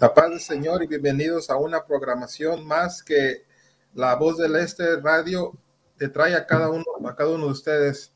[0.00, 3.44] La paz del Señor y bienvenidos a una programación más que
[3.92, 5.52] la voz del Este Radio
[5.98, 8.10] te trae a cada uno, a cada uno de ustedes.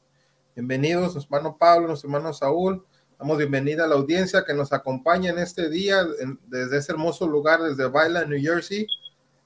[0.56, 2.86] Bienvenidos, nuestro hermano Pablo, nuestro hermano Saúl.
[3.18, 6.06] Damos bienvenida a la audiencia que nos acompaña en este día
[6.46, 8.86] desde ese hermoso lugar, desde Baila, New Jersey.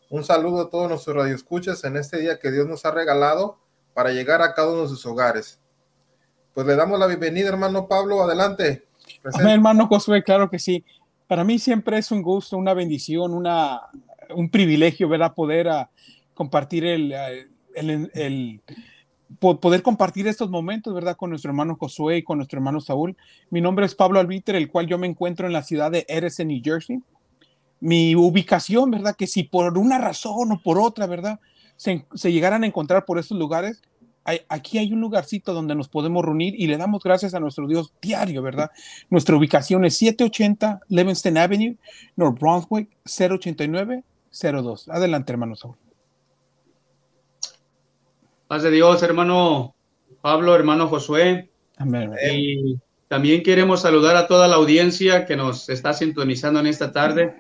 [0.09, 3.59] Un saludo a todos nuestros radioescuchas en este día que Dios nos ha regalado
[3.95, 5.59] para llegar a cada uno de sus hogares.
[6.55, 8.23] Pues le damos la bienvenida, hermano Pablo.
[8.23, 8.87] Adelante.
[9.35, 10.85] Amén, hermano Josué, claro que sí
[11.29, 13.83] para mí siempre es un gusto, una bendición, una,
[14.35, 15.35] un privilegio, ¿verdad?
[15.35, 15.87] Poder uh,
[16.35, 17.13] compartir el,
[17.75, 18.61] el, el,
[19.39, 21.17] poder compartir estos momentos, ¿verdad?
[21.17, 23.15] Con nuestro hermano Josué y con nuestro hermano Saúl.
[23.51, 26.49] Mi nombre es Pablo Albiter, el cual yo me encuentro en la ciudad de Edison,
[26.49, 27.01] New Jersey.
[27.79, 29.15] Mi ubicación, ¿verdad?
[29.15, 31.41] Que si por una razón o por otra, ¿verdad?
[31.77, 33.83] Se, se llegaran a encontrar por estos lugares,
[34.49, 37.93] aquí hay un lugarcito donde nos podemos reunir y le damos gracias a nuestro Dios
[38.01, 38.71] diario, ¿verdad?
[39.11, 41.77] Nuestra ubicación es 780 Livingston Avenue,
[42.17, 44.89] North Brunswick, 08902.
[44.89, 45.77] Adelante, hermano Saúl.
[48.47, 49.75] Paz de Dios, hermano
[50.21, 51.51] Pablo, hermano Josué.
[51.77, 52.13] Amén.
[52.33, 57.35] Y también queremos saludar a toda la audiencia que nos está sintonizando en esta tarde.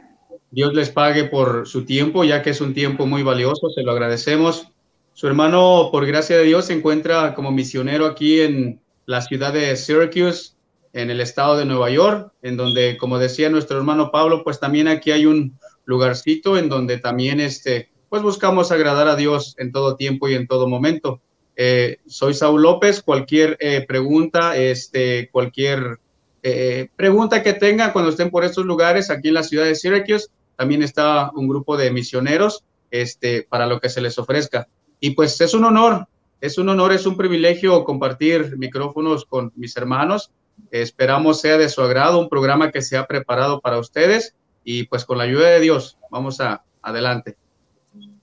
[0.50, 3.92] Dios les pague por su tiempo, ya que es un tiempo muy valioso, se lo
[3.92, 4.72] agradecemos.
[5.18, 9.74] Su hermano, por gracia de Dios, se encuentra como misionero aquí en la ciudad de
[9.74, 10.52] Syracuse,
[10.92, 14.86] en el estado de Nueva York, en donde, como decía nuestro hermano Pablo, pues también
[14.86, 19.96] aquí hay un lugarcito en donde también, este, pues buscamos agradar a Dios en todo
[19.96, 21.20] tiempo y en todo momento.
[21.56, 25.98] Eh, soy Saúl López, cualquier eh, pregunta, este, cualquier
[26.44, 30.28] eh, pregunta que tengan cuando estén por estos lugares, aquí en la ciudad de Syracuse,
[30.54, 32.62] también está un grupo de misioneros,
[32.92, 34.68] este, para lo que se les ofrezca.
[35.00, 36.06] Y pues es un honor,
[36.40, 40.32] es un honor, es un privilegio compartir micrófonos con mis hermanos.
[40.70, 45.04] Esperamos sea de su agrado, un programa que se ha preparado para ustedes y pues
[45.04, 47.36] con la ayuda de Dios, vamos a adelante.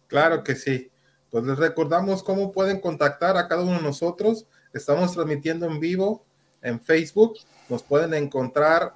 [0.08, 0.91] Claro que sí.
[1.31, 4.46] Pues les recordamos cómo pueden contactar a cada uno de nosotros.
[4.74, 6.24] Estamos transmitiendo en vivo
[6.62, 7.40] en Facebook.
[7.69, 8.94] Nos pueden encontrar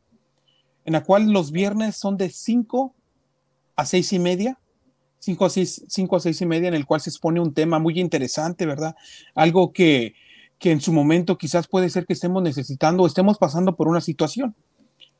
[0.85, 2.95] en la cual los viernes son de 5
[3.75, 4.59] a 6 y media.
[5.19, 7.79] 5 a 6, 5 a 6 y media, en el cual se expone un tema
[7.79, 8.95] muy interesante, ¿verdad?
[9.33, 10.13] Algo que,
[10.59, 14.01] que en su momento quizás puede ser que estemos necesitando o estemos pasando por una
[14.01, 14.55] situación.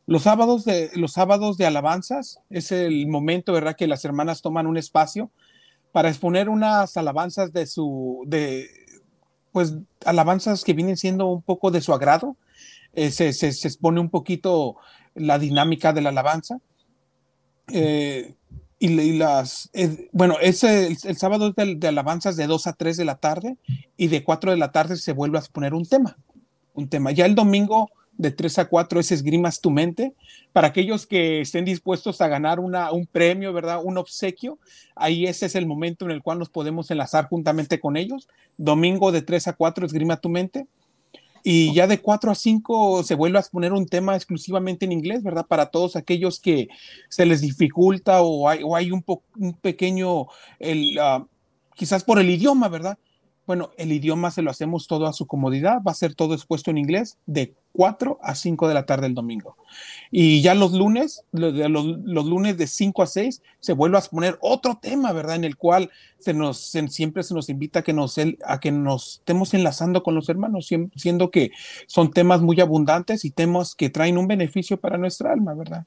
[0.06, 4.66] Los sábados de, los sábados de alabanzas es el momento, ¿verdad?, que las hermanas toman
[4.66, 5.32] un espacio
[5.92, 8.70] para exponer unas alabanzas de su, de,
[9.58, 9.74] pues
[10.06, 12.38] alabanzas que vienen siendo un poco de su agrado.
[12.94, 14.76] Eh, se, se, expone un poquito
[15.16, 16.60] la dinámica de la alabanza.
[17.74, 18.36] Eh,
[18.78, 23.06] y, las, eh, bueno, es el, sábado de, de, alabanzas de 2 a 3 de
[23.06, 23.58] la tarde
[23.98, 26.20] y de 4 de la tarde se vuelve a exponer un tema.
[26.76, 27.12] Un tema.
[27.12, 30.14] Ya el domingo de 3 a 4 es Esgrimas tu mente.
[30.54, 33.80] Para aquellos que estén dispuestos a ganar una, un premio, ¿verdad?
[33.84, 34.58] Un obsequio,
[34.96, 38.28] ahí ese es el momento en el cual nos podemos enlazar juntamente con ellos.
[38.58, 40.68] Domingo de 3 a 4 Esgrima tu mente.
[41.44, 45.24] y ya de 4 a 5 se vuelve a poner un tema exclusivamente en inglés,
[45.24, 45.46] ¿verdad?
[45.48, 46.68] Para todos aquellos que
[47.10, 49.04] se les dificulta o hay, o hay un,
[49.38, 50.26] un pequeño,
[50.60, 51.26] el, uh,
[51.76, 52.98] quizás por el idioma, ¿verdad?
[53.48, 56.70] Bueno, el idioma se lo hacemos todo a su comodidad, va a ser todo expuesto
[56.70, 59.56] en inglés de 4 a 5 de la tarde el domingo.
[60.12, 64.78] Y ya los lunes, los, lunes de 5 a 6, se vuelve a poner otro
[64.82, 65.38] tema, ¿verdad?
[65.38, 65.90] En el cual
[66.20, 68.60] siempre se nos invita a que nos, a
[68.98, 71.52] estemos enlazando con los hermanos, siendo que
[71.88, 75.86] son temas muy abundantes y temas que traen un beneficio para nuestra alma, ¿verdad?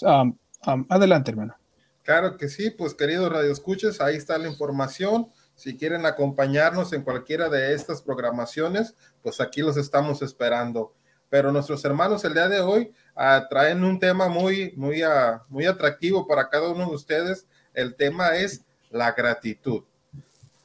[0.00, 0.34] Um,
[0.66, 1.56] um, adelante, hermano.
[2.04, 7.48] Claro que sí, pues queridos radioescuches, ahí está la información si quieren acompañarnos en cualquiera
[7.48, 10.92] de estas programaciones, pues aquí los estamos esperando.
[11.30, 15.66] Pero nuestros hermanos el día de hoy uh, traen un tema muy, muy, uh, muy
[15.66, 17.46] atractivo para cada uno de ustedes.
[17.72, 19.82] El tema es la gratitud.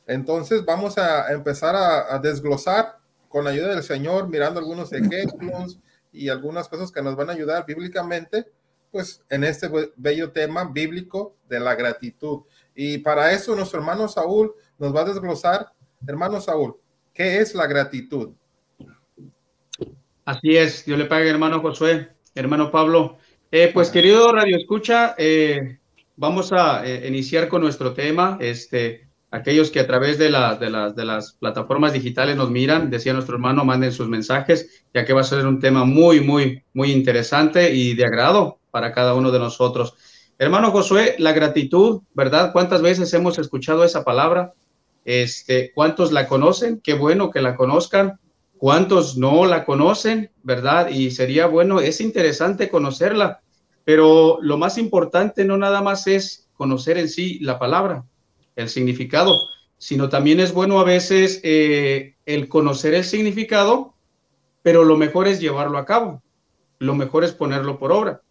[0.09, 2.97] Entonces vamos a empezar a, desglosar
[3.27, 5.80] con ayuda del Señor, mirando algunos ejemplos
[6.12, 8.51] y algunas cosas que nos van a ayudar bíblicamente,
[8.91, 12.41] pues en este bello tema bíblico de la gratitud.
[12.81, 15.68] Y para eso nuestro hermano Saúl nos va a desglosar,
[16.08, 16.78] hermano Saúl,
[17.14, 18.30] ¿qué es la gratitud?
[20.24, 23.18] Así es, Dios le pague, hermano Josué, hermano Pablo.
[23.52, 25.78] Eh, pues querido Radio Escucha, eh,
[26.16, 28.38] vamos a eh, iniciar con nuestro tema.
[28.40, 32.90] Este, aquellos que a través de, la, de, las, de las plataformas digitales nos miran,
[32.90, 36.64] decía nuestro hermano, manden sus mensajes, ya que va a ser un tema muy, muy,
[36.74, 39.96] muy interesante y de agrado para cada uno de nosotros.
[40.41, 42.53] Hermano Josué, la gratitud, ¿verdad?
[42.53, 44.53] ¿Cuántas veces hemos escuchado esa palabra?
[45.03, 46.80] Este, ¿Cuántos la conocen?
[46.81, 48.21] Qué bueno que la conozcan.
[48.57, 50.31] ¿Cuántos no la conocen?
[50.41, 50.91] ¿Verdad?
[50.91, 53.41] Y sería bueno, es interesante conocerla,
[53.83, 58.06] pero lo más importante no nada más es conocer en sí la palabra,
[58.56, 59.36] el significado,
[59.77, 63.94] sino también es bueno a veces eh, el conocer el significado,
[64.62, 66.24] pero lo mejor es llevarlo a cabo,
[66.77, 68.21] lo mejor es ponerlo por obra.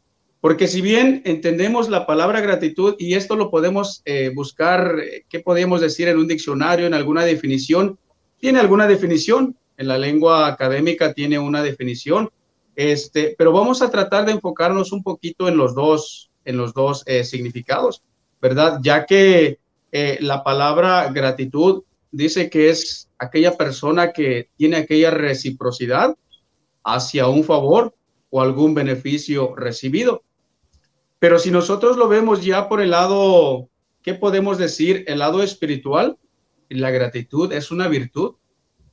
[0.40, 5.40] Porque si bien entendemos la palabra gratitud, y esto lo podemos eh, buscar, eh, ¿qué
[5.40, 7.99] podemos decir en un diccionario, en alguna definición?
[8.38, 12.31] Tiene alguna definición, en la lengua académica tiene una definición,
[12.76, 17.02] este, pero vamos a tratar de enfocarnos un poquito en los dos, en los dos
[17.06, 18.02] eh, significados,
[18.41, 18.79] ¿verdad?
[18.82, 19.58] Ya que
[20.20, 26.14] la palabra gratitud dice que es aquella persona que tiene aquella reciprocidad
[26.84, 27.94] hacia un favor
[28.31, 30.25] o algún beneficio recibido.
[31.19, 33.69] Pero si nosotros lo vemos ya por el lado,
[34.03, 35.05] ¿qué podemos decir?
[35.09, 36.17] El lado espiritual,
[36.69, 38.37] la gratitud es una virtud,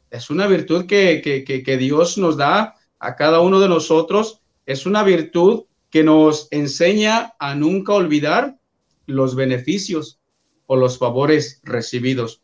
[0.09, 5.03] es una virtud que, que, Dios nos da a cada uno de nosotros, es una
[5.03, 8.57] virtud que nos enseña a nunca olvidar
[9.05, 10.19] los beneficios
[10.65, 12.41] o los favores recibidos.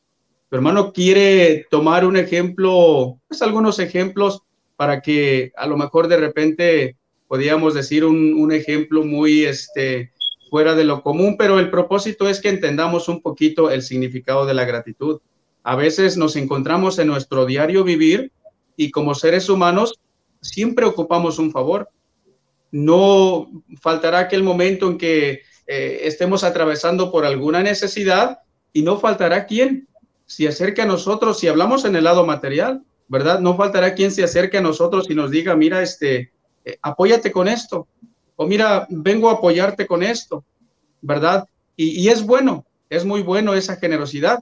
[0.50, 4.44] Tu hermano quiere tomar un ejemplo, pues algunos ejemplos
[4.76, 6.98] para que a lo mejor de repente
[7.32, 10.12] podríamos decir un, ejemplo muy este,
[10.50, 14.54] fuera de lo común, pero el propósito es que entendamos un poquito el significado de
[14.54, 15.22] la gratitud.
[15.64, 18.34] A veces nos encontramos en nuestro diario vivir
[18.76, 20.02] y como seres humanos
[20.42, 21.88] siempre ocupamos un favor.
[22.70, 23.50] No
[23.80, 28.40] faltará aquel momento en que eh, estemos atravesando por alguna necesidad
[28.74, 29.88] y no faltará quien
[30.26, 33.40] se acerque a nosotros, si hablamos en el lado material, ¿verdad?
[33.40, 36.34] No faltará quien se acerque a nosotros y nos diga, mira, este,
[36.66, 37.88] eh, apóyate con esto,
[38.36, 40.44] o mira, vengo a apoyarte con esto,
[41.02, 41.48] ¿verdad?
[41.76, 44.40] Y, es bueno, es muy bueno esa generosidad,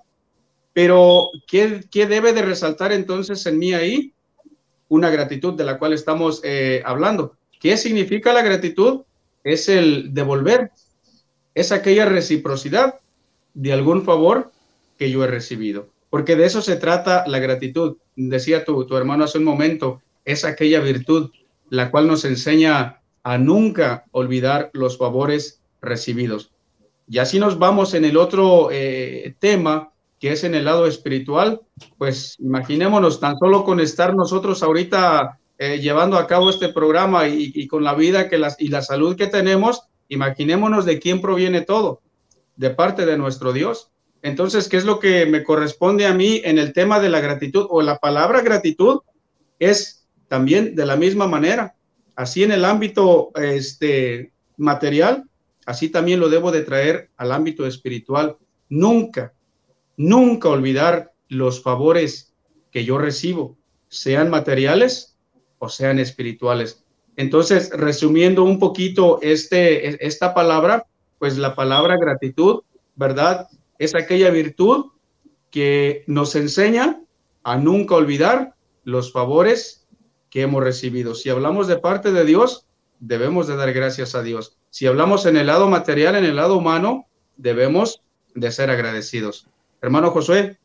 [0.74, 4.14] pero ¿qué, debe de resaltar entonces en mí ahí?
[4.88, 7.36] Una gratitud de la cual estamos eh, hablando.
[7.60, 9.02] ¿Qué significa la gratitud?
[9.44, 10.72] Es el devolver,
[11.54, 13.00] es aquella reciprocidad
[13.54, 14.52] de algún favor
[14.98, 15.90] que yo he recibido.
[16.10, 17.98] Porque de eso se trata la gratitud.
[18.16, 21.32] Decía tu, tu hermano hace un momento, es aquella virtud
[21.70, 26.52] la cual nos enseña a nunca olvidar los favores recibidos.
[27.08, 31.62] Y así nos vamos en el otro eh, tema, que es en el lado espiritual,
[31.98, 37.68] pues imaginémonos tan solo con estar nosotros ahorita eh, llevando a cabo este programa y,
[37.68, 42.02] con la vida que las, y la salud que tenemos, imaginémonos de quién proviene todo,
[42.56, 43.92] de parte de nuestro Dios.
[44.22, 47.66] Entonces, ¿qué es lo que me corresponde a mí en el tema de la gratitud
[47.70, 49.00] o la palabra gratitud?
[49.60, 49.99] Es
[50.30, 51.76] también de la misma manera.
[52.16, 55.26] Así en el ámbito este, material,
[55.66, 58.38] así también lo debo de traer al ámbito espiritual.
[58.70, 59.34] Nunca,
[59.98, 62.34] nunca olvidar los favores
[62.72, 63.58] que yo recibo,
[63.88, 65.18] sean materiales
[65.58, 66.86] o sean espirituales.
[67.16, 70.86] Entonces, resumiendo un poquito este, esta palabra,
[71.18, 72.62] pues la palabra gratitud,
[72.96, 73.48] ¿verdad?
[73.78, 74.86] Es aquella virtud
[75.50, 77.02] que nos enseña
[77.44, 79.88] a nunca olvidar los favores
[80.30, 81.16] que hemos recibido.
[81.16, 82.66] Si hablamos de parte de Dios,
[83.00, 84.58] debemos de dar gracias a Dios.
[84.70, 87.08] Si hablamos en el lado material, en el lado humano,
[87.38, 88.04] debemos
[88.36, 89.48] de ser agradecidos.
[89.82, 90.60] Hermano Josué.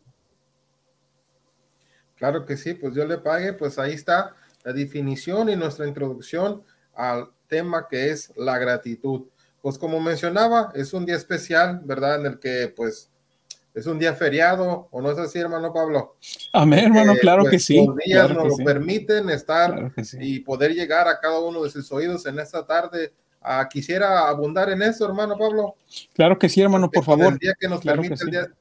[2.16, 6.62] Claro que sí, pues yo le pague, pues ahí está la definición y nuestra introducción
[6.94, 9.26] al tema que es la gratitud.
[9.62, 12.20] Pues como mencionaba, es un día especial, ¿verdad?
[12.20, 13.10] En el que pues
[13.74, 16.16] es un día feriado, ¿o no es así, hermano Pablo?
[16.52, 17.84] Amén, hermano, eh, claro que pues, sí.
[17.84, 22.24] Los días nos lo permiten estar y poder llegar a cada uno de sus oídos
[22.26, 23.12] en esta tarde.
[23.42, 25.74] Ah, quisiera abundar en eso, hermano Pablo.
[26.14, 27.32] Claro que sí, hermano, por favor.
[27.32, 28.54] El día que nos claro permite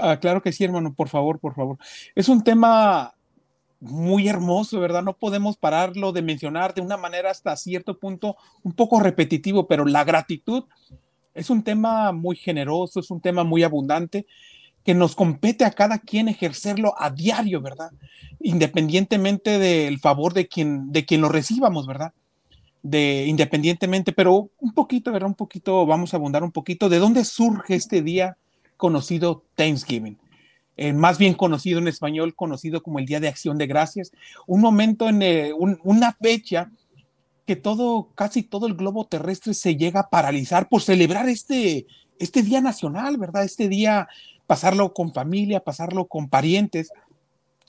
[0.00, 1.76] ah, claro que sí, hermano, por favor, por favor.
[2.14, 3.14] Es un tema
[3.78, 5.02] muy hermoso, ¿verdad?
[5.02, 9.84] No podemos pararlo de mencionar de una manera hasta cierto punto un poco repetitivo, pero
[9.84, 10.64] la gratitud
[11.36, 14.26] es un tema muy generoso, es un tema muy abundante
[14.84, 17.90] que nos compete a cada quien ejercerlo a diario, ¿verdad?
[18.40, 22.12] Independientemente del favor de quien, de quien lo recibamos, ¿verdad?
[22.82, 25.28] De independientemente, pero un poquito, ¿verdad?
[25.28, 28.36] Un poquito, vamos a abundar un poquito de dónde surge este día
[28.76, 30.18] conocido Thanksgiving.
[30.78, 34.12] Eh, más bien conocido en español, conocido como el Día de Acción de Gracias,
[34.46, 36.70] un momento en eh, una fecha
[37.46, 41.86] que todo, casi todo el globo terrestre se llega a paralizar por celebrar este,
[42.18, 43.44] este día nacional, ¿verdad?
[43.44, 44.08] Este día,
[44.46, 46.90] pasarlo con familia, pasarlo con parientes.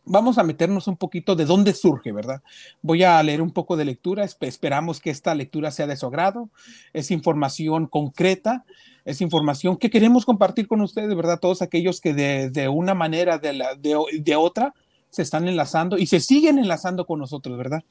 [0.03, 2.41] Vamos a meternos un poquito de dónde surge, ¿verdad?
[2.81, 6.49] Voy a leer un poco de lectura, esperamos que esta lectura sea de su agrado,
[6.93, 8.65] es información concreta,
[9.05, 11.39] es información que queremos compartir con ustedes, ¿verdad?
[11.39, 14.73] Todos aquellos que de, una manera, de, la, de otra,
[15.09, 17.83] se están enlazando y se siguen enlazando con nosotros, ¿verdad?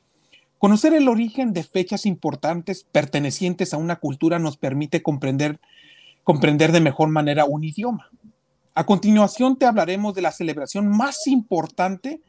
[0.59, 5.61] Conocer el origen de fechas importantes pertenecientes a una cultura nos permite comprender,
[6.25, 8.11] comprender de mejor manera un idioma.
[8.75, 12.21] A continuación te hablaremos de la celebración más importante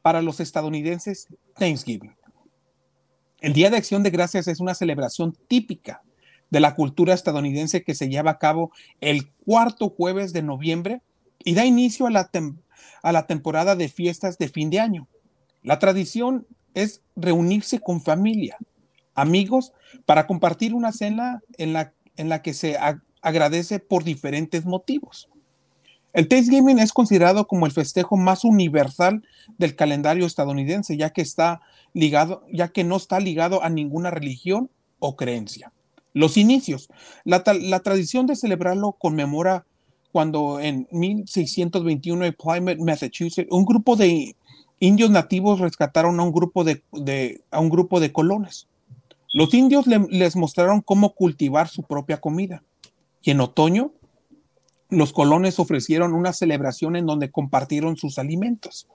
[0.00, 2.14] para los estadounidenses, Thanksgiving.
[3.40, 6.02] El Día de Acción de Gracias es una celebración típica
[6.48, 8.70] de la cultura estadounidense que se lleva a cabo
[9.02, 11.02] el cuarto jueves de noviembre
[11.44, 12.30] y da inicio a la,
[13.02, 15.08] a la temporada de fiestas de fin de año.
[15.62, 18.56] La tradición es reunirse con familia,
[19.14, 19.72] amigos,
[20.06, 22.76] para compartir una cena en la, en la que se
[23.22, 25.28] agradece por diferentes motivos.
[26.12, 29.24] El Thanksgiving es considerado como el festejo más universal
[29.58, 31.60] del calendario estadounidense, ya que está
[31.92, 35.72] ligado, ya que no está ligado a ninguna religión o creencia.
[36.12, 36.88] Los inicios.
[37.24, 39.66] La, la tradición de celebrarlo conmemora
[40.12, 44.36] cuando en 1621 en Plymouth, Massachusetts, un grupo de
[44.84, 46.82] indios nativos rescataron a un grupo de,
[47.50, 48.68] a un grupo de colones.
[49.32, 52.62] Los indios les mostraron cómo cultivar su propia comida.
[53.22, 53.92] Y en otoño,
[54.90, 58.86] los colones ofrecieron una celebración en donde compartieron sus alimentos.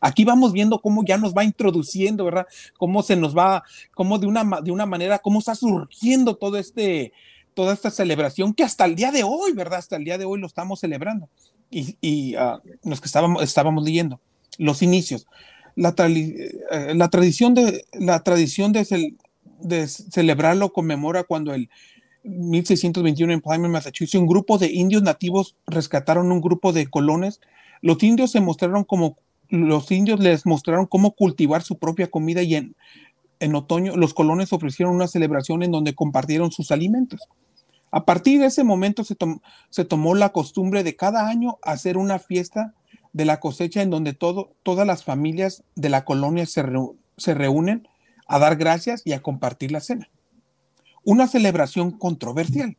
[0.00, 2.46] Aquí vamos viendo cómo ya nos va introduciendo, ¿verdad?
[2.76, 3.62] Cómo se nos va,
[3.94, 7.12] cómo de una, de una manera, cómo está surgiendo todo este,
[7.54, 9.78] toda esta celebración que hasta el día de hoy, ¿verdad?
[9.78, 11.30] Hasta el día de hoy lo estamos celebrando.
[11.70, 14.20] Y, y ah, los que estábamos, estábamos leyendo
[14.58, 15.26] los inicios.
[15.74, 21.68] La, eh, la tradición, de, la tradición de, celebrarlo conmemora cuando el
[22.24, 27.40] 1621 en Plymouth, Massachusetts, un grupo de indios nativos rescataron un grupo de colones.
[27.82, 29.16] Los indios se mostraron como,
[29.48, 32.74] los indios les mostraron cómo cultivar su propia comida y en,
[33.38, 37.28] en otoño los colones ofrecieron una celebración en donde compartieron sus alimentos.
[37.90, 39.16] A partir de ese momento se,
[39.70, 42.74] se tomó la costumbre de cada año hacer una fiesta
[43.16, 46.62] de la cosecha en donde todo, todas las familias de la colonia se,
[47.16, 47.88] se reúnen
[48.26, 50.10] a dar gracias y a compartir la cena.
[51.02, 52.76] Una celebración controversial.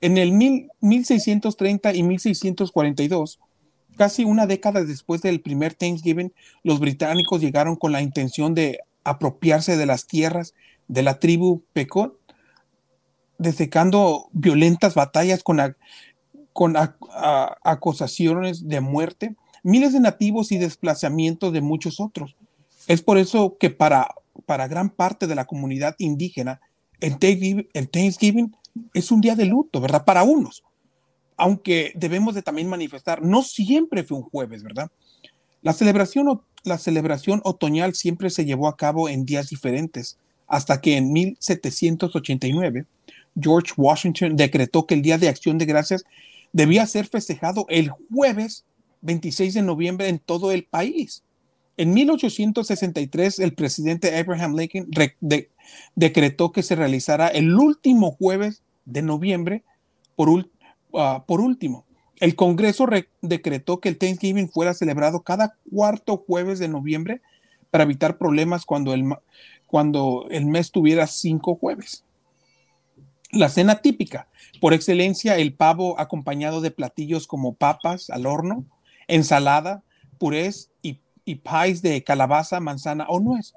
[0.00, 3.38] En el 1630 y 1642,
[3.96, 6.32] casi una década después del primer Thanksgiving,
[6.64, 10.54] los británicos llegaron con la intención de apropiarse de las tierras
[10.88, 12.18] de la tribu Pecot,
[13.38, 15.76] desecando violentas batallas con,
[16.52, 16.74] con
[17.62, 22.36] acusaciones de muerte miles de nativos y desplazamientos de muchos otros.
[22.86, 24.08] Es por eso que para,
[24.46, 26.60] para gran parte de la comunidad indígena,
[27.00, 28.54] el Thanksgiving,
[28.94, 30.04] es un día de luto, ¿verdad?
[30.04, 30.62] Para unos.
[31.36, 34.90] Aunque debemos de también manifestar, no siempre fue un jueves, ¿verdad?
[35.62, 40.96] La celebración, la celebración otoñal siempre se llevó a cabo en días diferentes, hasta que
[40.96, 42.86] en 1789
[43.40, 46.04] George Washington decretó que el Día de Acción de Gracias
[46.52, 48.64] debía ser festejado el jueves
[49.02, 51.22] 26 de noviembre en todo el país.
[51.76, 54.90] En 1863, el presidente Abraham Lincoln
[55.94, 59.62] decretó que se realizara el último jueves de noviembre
[60.16, 60.50] por,
[60.94, 61.84] ah, por último.
[62.18, 62.86] el Congreso
[63.22, 67.20] decretó que el Thanksgiving fuera celebrado cada cuarto jueves de noviembre
[67.70, 69.04] para evitar problemas cuando el,
[69.68, 72.04] cuando el mes tuviera cinco jueves.
[73.30, 74.26] La cena típica,
[74.60, 78.64] por excelencia, el pavo acompañado de platillos como papas al horno,
[79.08, 79.82] ensalada,
[80.18, 83.54] purés y, y pies de calabaza, manzana o nuez.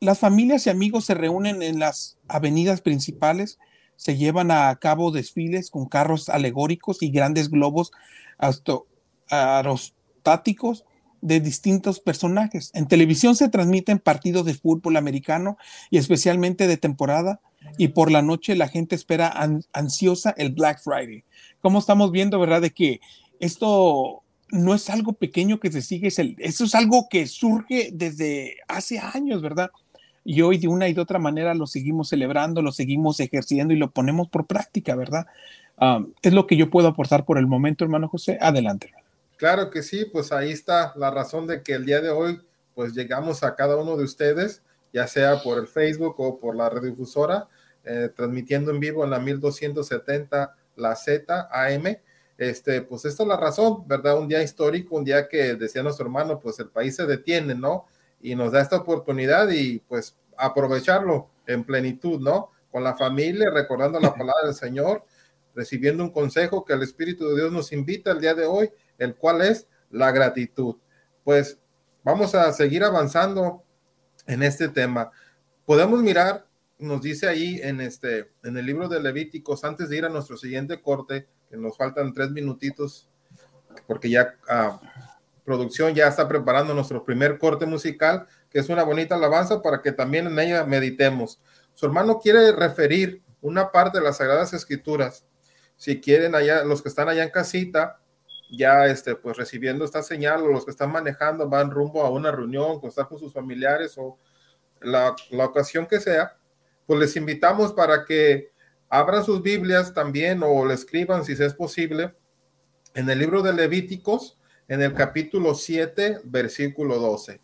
[0.00, 3.58] las familias y amigos se reúnen en las avenidas principales
[3.98, 7.90] se llevan a cabo desfiles con carros alegóricos y grandes globos
[9.28, 10.84] aerostáticos
[11.20, 12.70] de distintos personajes.
[12.74, 15.58] En televisión se transmiten partidos de fútbol americano
[15.90, 17.40] y especialmente de temporada
[17.76, 19.34] y por la noche la gente espera
[19.72, 21.24] ansiosa el Black Friday.
[21.60, 22.62] Como estamos viendo, ¿verdad?
[22.62, 23.00] De que
[23.40, 28.56] esto no es algo pequeño que se sigue, es eso es algo que surge desde
[28.68, 29.70] hace años, ¿verdad?
[30.30, 33.78] y hoy de una y de otra manera lo seguimos celebrando, lo seguimos ejerciendo y
[33.78, 35.26] lo ponemos por práctica, ¿verdad?
[36.20, 38.36] es lo que yo puedo aportar por el momento, hermano José.
[38.38, 38.92] Adelante.
[39.38, 42.42] Claro que sí, pues ahí está la razón de que el día de hoy
[42.74, 46.68] pues llegamos a cada uno de ustedes, ya sea por el Facebook o por la
[46.68, 47.48] redifusora,
[47.84, 51.96] eh, transmitiendo en vivo en la 1270 la Z AM.
[52.38, 54.18] Este, pues esta es la razón, ¿verdad?
[54.18, 57.86] Un día histórico, un día que decía nuestro hermano, pues el país se detiene, ¿no?
[58.20, 62.50] y nos da esta oportunidad y pues aprovecharlo en plenitud, ¿no?
[62.70, 65.04] Con la familia, recordando la palabra del Señor,
[65.54, 69.16] recibiendo un consejo que el Espíritu de Dios nos invita el día de hoy, el
[69.16, 70.76] cual es la gratitud.
[71.24, 71.58] Pues
[72.04, 73.64] vamos a seguir avanzando
[74.26, 75.10] en este tema.
[75.64, 76.46] Podemos mirar,
[76.78, 80.36] nos dice ahí en este, en el libro de Levíticos, antes de ir a nuestro
[80.36, 83.08] siguiente corte, que nos faltan tres minutitos,
[83.86, 84.80] porque ya ah,
[85.44, 89.92] producción ya está preparando nuestro primer corte musical, que es una bonita alabanza para que
[89.92, 91.40] también en ella meditemos.
[91.74, 95.24] Su hermano quiere referir una parte de las Sagradas Escrituras.
[95.76, 98.00] Si quieren allá, los que están allá en casita,
[98.50, 102.30] ya este, pues recibiendo esta señal, o los que están manejando van rumbo a una
[102.32, 104.18] reunión, con con sus familiares o
[104.80, 106.36] la, la ocasión que sea,
[106.86, 108.50] pues les invitamos para que
[108.88, 112.14] abran sus Biblias también o le escriban si es posible
[112.94, 117.40] en el libro de Levíticos, en el capítulo 7, versículo 12.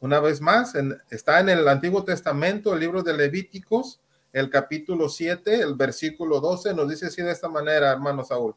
[0.00, 0.74] Una vez más,
[1.10, 4.00] está en el Antiguo Testamento, el libro de Levíticos,
[4.32, 8.54] el capítulo 7, el versículo 12, nos dice así de esta manera, hermano Saúl.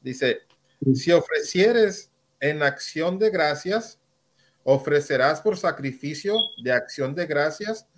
[0.00, 0.42] Dice,
[0.94, 4.00] si ofrecieres en acción de gracias,
[4.64, 7.88] ofrecerás por sacrificio de acción de gracias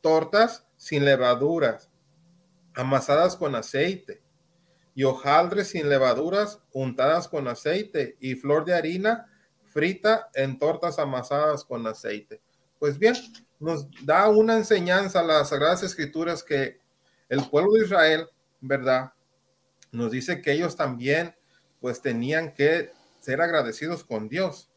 [0.00, 1.90] tortas sin levaduras,
[2.76, 4.22] amasadas con aceite
[4.94, 9.26] y hojaldres sin levaduras untadas con aceite y flor de harina
[9.66, 12.40] frita en tortas amasadas con aceite.
[12.78, 13.14] Pues bien,
[13.58, 16.78] nos da una enseñanza las Sagradas Escrituras que
[17.28, 18.28] el pueblo de Israel,
[18.60, 19.12] ¿verdad?
[19.92, 21.34] Nos dice que ellos también
[21.80, 24.70] pues tenían que ser agradecidos con Dios.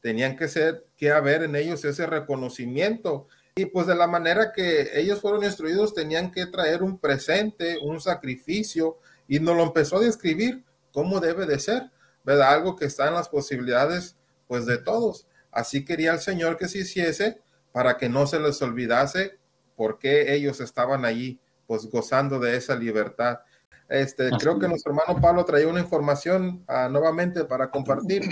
[0.00, 3.28] Tenían que ser, que haber en ellos ese reconocimiento.
[3.54, 8.00] Y pues de la manera que ellos fueron instruidos, tenían que traer un presente, un
[8.00, 11.90] sacrificio, y nos lo empezó a describir cómo debe de ser,
[12.24, 12.52] ¿verdad?
[12.52, 14.16] Algo que está en las posibilidades,
[14.48, 15.26] pues, de todos.
[15.50, 17.40] Así quería el Señor que se hiciese
[17.72, 19.38] para que no se les olvidase
[19.76, 23.40] por qué ellos estaban allí, pues, gozando de esa libertad.
[23.88, 28.22] Este, creo que nuestro hermano Pablo traía una información ah, nuevamente para compartir.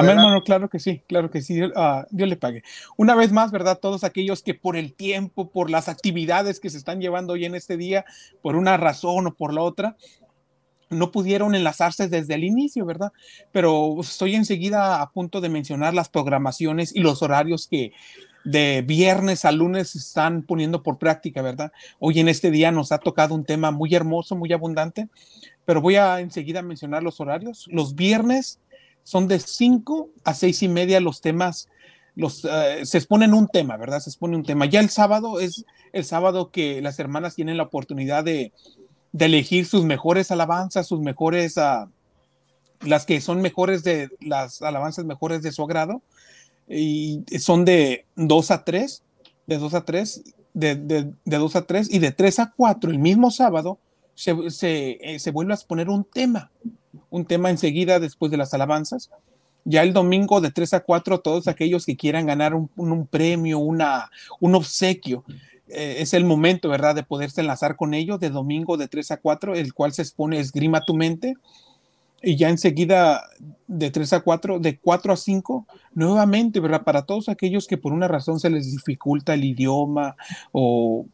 [0.00, 2.62] Amén, hermano, claro que sí, claro que sí, uh, Dios le pague.
[2.96, 3.78] Una vez más, ¿verdad?
[3.80, 7.54] Todos aquellos que por el tiempo, por las actividades que se están llevando hoy en
[7.54, 8.04] este día,
[8.42, 9.96] por una razón o por la otra,
[10.90, 13.12] no pudieron enlazarse desde el inicio, ¿verdad?
[13.52, 17.92] Pero estoy enseguida a punto de mencionar las programaciones y los horarios que
[18.44, 21.72] de viernes a lunes están poniendo por práctica, ¿verdad?
[21.98, 25.08] Hoy en este día nos ha tocado un tema muy hermoso, muy abundante,
[25.64, 27.66] pero voy a enseguida mencionar los horarios.
[27.72, 28.60] Los viernes
[29.06, 31.68] son de 5 a seis y media los temas,
[32.16, 34.00] los, eh, se exponen un tema, ¿verdad?
[34.00, 34.66] Se expone un tema.
[34.66, 38.52] Ya el sábado es el sábado que las hermanas tienen la oportunidad de,
[39.12, 41.88] de elegir sus mejores alabanzas, sus mejores, uh,
[42.80, 46.02] las que son mejores de las alabanzas mejores de su agrado,
[46.68, 49.04] y son de 2 a 3,
[49.46, 52.90] de 2 a 3, de, de, de 2 a 3 y de 3 a 4
[52.90, 53.78] el mismo sábado
[54.16, 56.50] se, se, eh, se, vuelve a exponer un tema,
[57.10, 59.10] un tema enseguida después de las alabanzas.
[59.64, 63.58] Ya el domingo de 3 a 4, todos aquellos que quieran ganar un, un premio,
[63.58, 65.24] una, un obsequio,
[65.68, 69.16] eh, es el momento, ¿verdad?, de poderse enlazar con ellos de domingo de 3 a
[69.18, 71.34] 4, el cual se expone Esgrima tu mente.
[72.22, 73.24] Y ya enseguida
[73.66, 76.84] de 3 a 4, de 4 a 5, nuevamente, ¿verdad?
[76.84, 80.16] Para todos aquellos que por una razón se les dificulta el idioma
[80.52, 81.04] o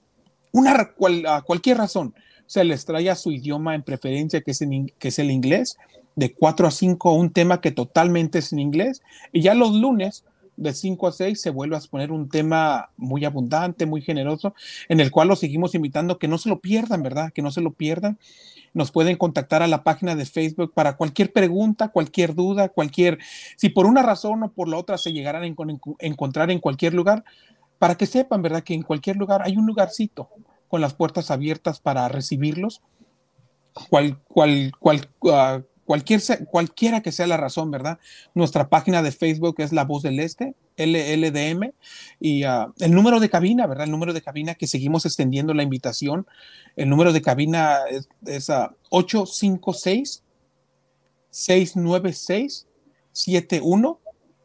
[0.52, 2.14] una, cual, cualquier razón,
[2.52, 4.58] se les trae a su idioma en preferencia, que es,
[4.98, 5.78] que es el inglés,
[6.16, 9.00] de 4 a 5 un tema que totalmente es en inglés,
[9.32, 10.26] y ya los lunes
[10.58, 14.54] de 5 a 6 se vuelve a exponer un tema muy abundante, muy generoso,
[14.90, 17.32] en el cual los seguimos invitando que no se lo pierdan, ¿verdad?
[17.32, 18.18] Que no se lo pierdan.
[18.74, 23.18] Nos pueden contactar a la página de Facebook para cualquier pregunta, cualquier duda, cualquier,
[23.56, 25.54] si por una razón o por la otra se llegaran a
[26.00, 27.24] encontrar en cualquier lugar,
[27.78, 28.62] para que sepan, ¿verdad?
[28.62, 30.28] Que en cualquier lugar hay un lugarcito
[30.72, 32.80] con las puertas abiertas para recibirlos.
[33.90, 37.98] Cual, cual, cual, uh, cualquier, cualquiera que sea la razón, ¿verdad?
[38.32, 41.72] Nuestra página de Facebook es La Voz del Este, LLDM,
[42.20, 43.84] y ah, el número de cabina, ¿verdad?
[43.84, 46.26] El número de cabina que seguimos extendiendo la invitación.
[46.74, 48.48] El número de cabina es, es
[48.88, 50.22] 856
[51.28, 52.66] 696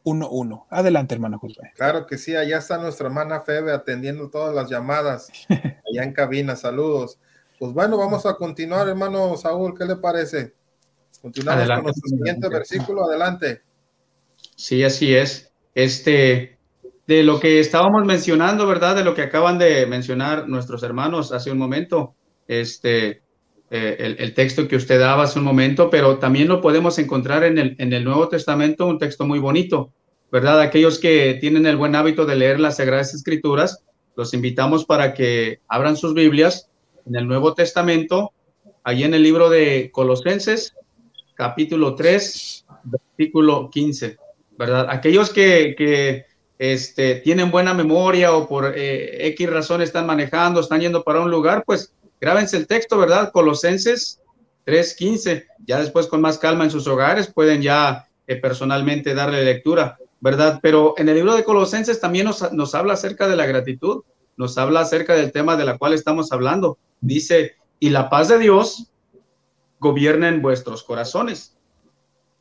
[0.08, 0.66] 7111.
[0.70, 1.62] Adelante, hermano José.
[1.76, 6.56] Claro que sí, allá está nuestra hermana Febe atendiendo todas las llamadas allá en cabina.
[6.56, 7.20] Saludos.
[7.60, 10.54] Pues bueno, vamos a continuar, hermano Saúl, ¿qué le parece?
[11.22, 13.62] Continuamos con nuestro siguiente versículo, adelante.
[14.56, 15.52] Sí, así es.
[15.74, 16.58] Este,
[17.08, 18.96] de lo que estábamos mencionando, ¿verdad?
[18.96, 22.16] De lo que acaban de mencionar nuestros hermanos hace un momento,
[22.48, 23.22] este,
[23.70, 27.58] eh, el, texto que usted daba hace un momento, pero también lo podemos encontrar en
[27.58, 29.92] el, en el Nuevo Testamento, un texto muy bonito,
[30.32, 30.62] ¿verdad?
[30.62, 33.84] Aquellos que tienen el buen hábito de leer las Sagradas Escrituras,
[34.16, 36.70] los invitamos para que abran sus Biblias
[37.06, 38.32] en el Nuevo Testamento,
[38.84, 40.74] ahí en el libro de Colosenses,
[41.36, 44.18] capítulo 3, versículo 15,
[44.58, 44.88] ¿verdad?
[44.90, 46.26] Aquellos que, que
[46.58, 51.30] este, tienen buena memoria o por eh, X razón están manejando, están yendo para un
[51.30, 53.32] lugar, pues grábense el texto, ¿verdad?
[53.32, 54.22] Colosenses
[54.66, 55.46] 3.15.
[55.66, 60.60] Ya después con más calma en sus hogares pueden ya eh, personalmente darle lectura, ¿verdad?
[60.62, 64.04] Pero en el libro de Colosenses también nos, nos habla acerca de la gratitud,
[64.36, 66.78] nos habla acerca del tema de la cual estamos hablando.
[67.02, 68.92] Dice, y la paz de Dios,
[69.80, 71.58] gobierna en vuestros corazones,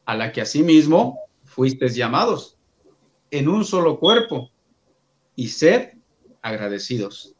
[0.05, 2.59] a la que asimismo fuisteis llamados
[3.31, 4.51] en un solo cuerpo,
[5.37, 5.93] y sed
[6.43, 7.36] agradecidos.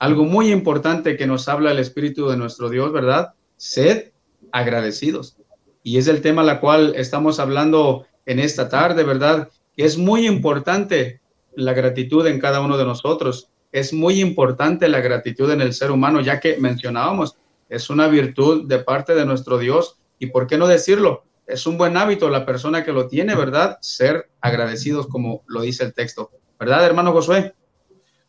[0.00, 3.34] Algo muy importante que nos habla el Espíritu de nuestro Dios, ¿verdad?
[3.56, 4.10] Sed
[4.50, 5.36] agradecidos.
[5.82, 9.50] Y es el tema la cual estamos hablando en esta tarde, ¿verdad?
[9.76, 11.20] Es muy importante
[11.54, 13.50] la gratitud en cada uno de nosotros.
[13.72, 17.36] Es muy importante la gratitud en el ser humano, ya que mencionábamos
[17.68, 21.78] es una virtud de parte de nuestro Dios y por qué no decirlo, es un
[21.78, 23.78] buen hábito la persona que lo tiene, ¿verdad?
[23.80, 27.54] Ser agradecidos como lo dice el texto, ¿verdad, hermano Josué?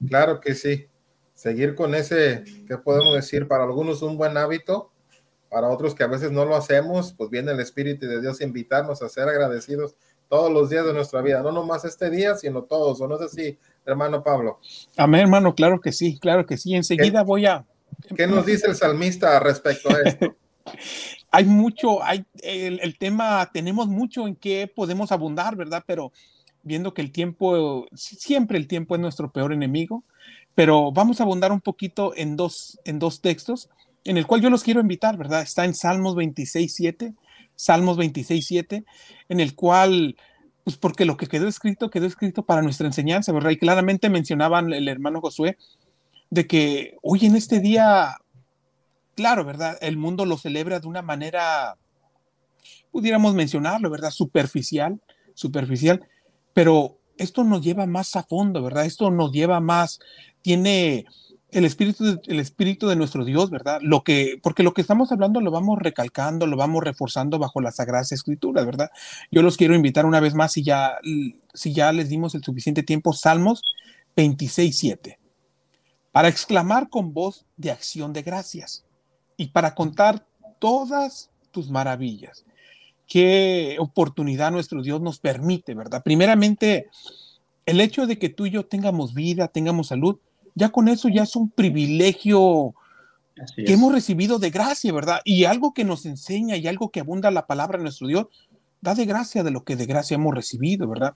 [0.07, 0.90] Claro que sí.
[1.41, 3.47] Seguir con ese, ¿qué podemos decir?
[3.47, 4.91] Para algunos un buen hábito,
[5.49, 8.43] para otros que a veces no lo hacemos, pues viene el Espíritu de Dios a
[8.43, 9.95] invitarnos a ser agradecidos
[10.29, 13.23] todos los días de nuestra vida, no nomás este día, sino todos, ¿o no es
[13.23, 14.59] así, hermano Pablo?
[14.97, 16.75] Amén, hermano, claro que sí, claro que sí.
[16.75, 17.65] Enseguida voy a,
[18.15, 20.35] ¿Qué nos dice el salmista respecto a esto?
[21.31, 25.83] hay mucho, hay el, tema, tenemos mucho en que podemos abundar, ¿verdad?
[25.87, 26.11] Pero
[26.61, 30.03] viendo que el tiempo, siempre el tiempo es nuestro peor enemigo,
[30.55, 33.69] pero vamos a abundar un poquito en dos, en dos textos,
[34.03, 35.41] en el cual yo los quiero invitar, ¿verdad?
[35.41, 37.13] Está en Salmos 26, 7,
[37.55, 38.85] Salmos 26, 7,
[39.29, 40.15] en el cual,
[40.63, 43.51] pues porque lo que quedó escrito, quedó escrito para nuestra enseñanza, ¿verdad?
[43.51, 45.57] Y claramente mencionaban el hermano Josué,
[46.29, 48.17] de que hoy en este día,
[49.15, 49.77] claro, ¿verdad?
[49.81, 51.77] El mundo lo celebra de una manera,
[52.91, 54.11] pudiéramos mencionarlo, ¿verdad?
[54.11, 54.99] Superficial,
[55.33, 56.07] superficial,
[56.53, 58.85] pero esto nos lleva más a fondo, ¿verdad?
[58.85, 59.99] Esto nos lleva más,
[60.41, 61.05] tiene
[61.49, 63.79] el espíritu, de, el espíritu de nuestro Dios, ¿verdad?
[63.81, 67.75] Lo que, porque lo que estamos hablando lo vamos recalcando, lo vamos reforzando bajo las
[67.75, 68.89] sagradas escrituras, ¿verdad?
[69.31, 70.97] Yo los quiero invitar una vez más, si ya,
[71.53, 73.61] si ya les dimos el suficiente tiempo, Salmos
[74.15, 75.21] 26, 7
[76.11, 78.85] para exclamar con voz de acción de gracias
[79.37, 80.25] y para contar
[80.59, 82.45] todas tus maravillas.
[83.07, 86.03] Qué oportunidad nuestro Dios nos permite, ¿verdad?
[86.03, 86.89] Primeramente,
[87.65, 90.19] el hecho de que tú y yo tengamos vida, tengamos salud,
[90.55, 92.73] ya con eso ya es un privilegio
[93.55, 95.21] que hemos recibido de gracia, ¿verdad?
[95.23, 98.27] Y algo que nos enseña y algo que abunda la palabra de nuestro Dios,
[98.81, 101.15] da de gracia de lo que de gracia hemos recibido, ¿verdad?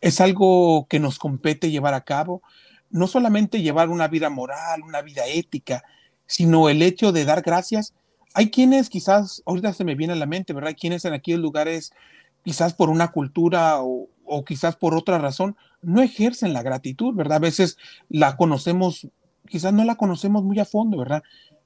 [0.00, 2.42] Es algo que nos compete llevar a cabo,
[2.90, 5.84] no solamente llevar una vida moral, una vida ética,
[6.26, 7.94] sino el hecho de dar gracias.
[8.34, 10.68] Hay quienes quizás, ahorita se me viene a la mente, ¿verdad?
[10.68, 11.92] Hay quienes en aquellos lugares,
[12.44, 17.36] quizás por una cultura o, o quizás por otra razón, no ejercen la gratitud, ¿verdad?
[17.36, 19.08] A veces la conocemos,
[19.48, 21.22] quizás no la conocemos muy a fondo, ¿verdad?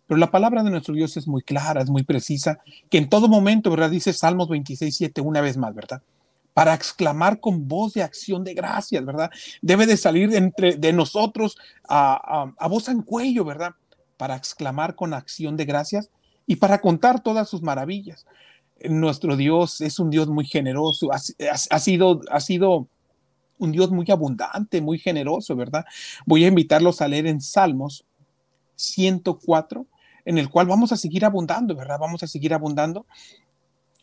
[0.06, 3.28] Pero la palabra de nuestro Dios es muy clara, es muy precisa, que en todo
[3.28, 3.90] momento, ¿verdad?
[3.90, 6.02] Dice Salmos 26, 7 una vez más, ¿verdad?
[6.52, 9.30] para exclamar con voz de acción de gracias, ¿verdad?
[9.62, 11.56] Debe de salir entre, de nosotros
[11.88, 13.72] a, a, voz en cuello, ¿verdad?
[14.20, 16.10] para exclamar con acción de gracias
[16.46, 18.26] y para contar todas sus maravillas.
[18.88, 21.18] Nuestro Dios es un Dios muy generoso, ha,
[21.78, 22.88] sido, ha sido
[23.58, 25.84] un Dios muy abundante, muy generoso, ¿verdad?
[26.26, 28.04] Voy a invitarlos a leer en Salmos
[28.76, 29.86] 104,
[30.24, 31.98] en el cual vamos a seguir abundando, ¿verdad?
[32.00, 33.06] Vamos a seguir abundando.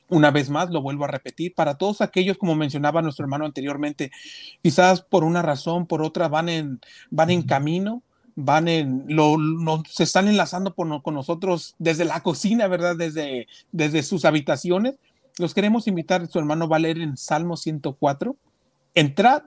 [0.09, 4.11] Una vez más, lo vuelvo a repetir, para todos aquellos, como mencionaba nuestro hermano anteriormente,
[4.61, 8.03] quizás por una razón, por otra, van en, van en camino,
[8.39, 9.35] van en, lo,
[9.89, 12.95] se están enlazando con nosotros desde la cocina, ¿verdad?
[12.95, 14.99] Desde, desde sus habitaciones.
[15.39, 18.35] Los queremos invitar, su hermano va a leer en Salmo 104.
[18.93, 19.43] Entrad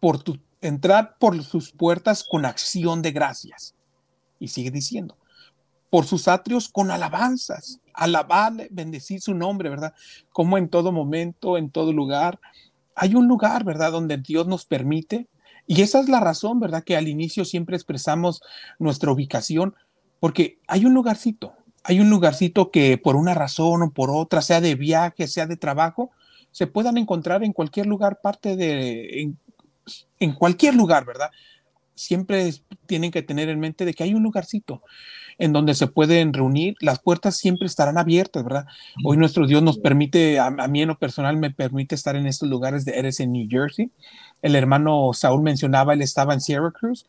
[0.00, 3.76] por, tu, entrad por sus puertas con acción de gracias.
[4.40, 5.16] Y sigue diciendo,
[5.88, 9.94] por sus atrios con alabanzas, alabarle, bendecir su nombre, ¿verdad?
[10.32, 12.40] Como en todo momento, en todo lugar,
[12.96, 13.92] hay un lugar, ¿verdad?
[13.92, 15.28] Donde Dios nos permite,
[15.72, 16.84] y esa es la razón, ¿verdad?
[16.84, 18.42] Que al inicio siempre expresamos
[18.78, 19.74] nuestra ubicación,
[20.20, 24.60] porque hay un lugarcito, hay un lugarcito que por una razón o por otra, sea
[24.60, 26.10] de viaje, sea de trabajo,
[26.50, 29.38] se puedan encontrar en cualquier lugar, parte de, en,
[30.18, 31.30] en cualquier lugar, ¿verdad?
[31.94, 32.52] Siempre
[32.84, 34.82] tienen que tener en mente de que hay un lugarcito
[35.38, 38.66] en donde se pueden reunir, las puertas siempre estarán abiertas, ¿verdad?
[39.04, 42.48] Hoy nuestro Dios nos permite, a, mí en lo personal me permite estar en estos
[42.48, 43.90] lugares de Eres en New Jersey.
[44.42, 47.06] El hermano Saúl mencionaba, él estaba en Syracuse.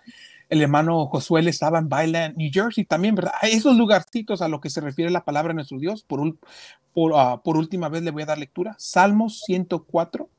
[0.50, 3.34] El hermano Josué estaba en Byland, New Jersey también, ¿verdad?
[3.42, 6.04] A esos lugarcitos a lo que se refiere la palabra de nuestro Dios.
[6.04, 6.38] Por,
[6.94, 8.76] por, ah, por última vez le voy a dar lectura.
[8.78, 10.30] Salmos 104,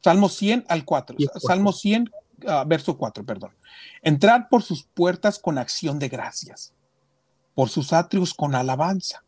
[0.00, 1.16] Salmo 100 al 4.
[1.40, 2.10] Salmo 100,
[2.46, 3.50] ah, verso 4, perdón.
[4.02, 6.72] Entrar por sus puertas con acción de gracias
[7.58, 9.24] por sus atrios con alabanza.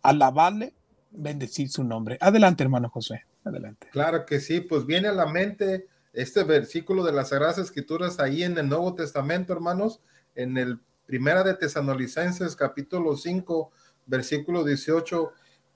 [0.00, 0.72] Alabarle,
[1.10, 2.16] bendecir su nombre.
[2.18, 3.26] Adelante, hermano José.
[3.44, 3.88] Adelante.
[3.92, 5.86] Claro que sí, pues viene a la mente
[6.18, 10.00] este versículo de las Sagradas Escrituras ahí en el Nuevo Testamento, hermanos,
[10.34, 13.70] en el Primera de Tesanolicenses, capítulo 5,
[14.04, 15.32] versículo 18.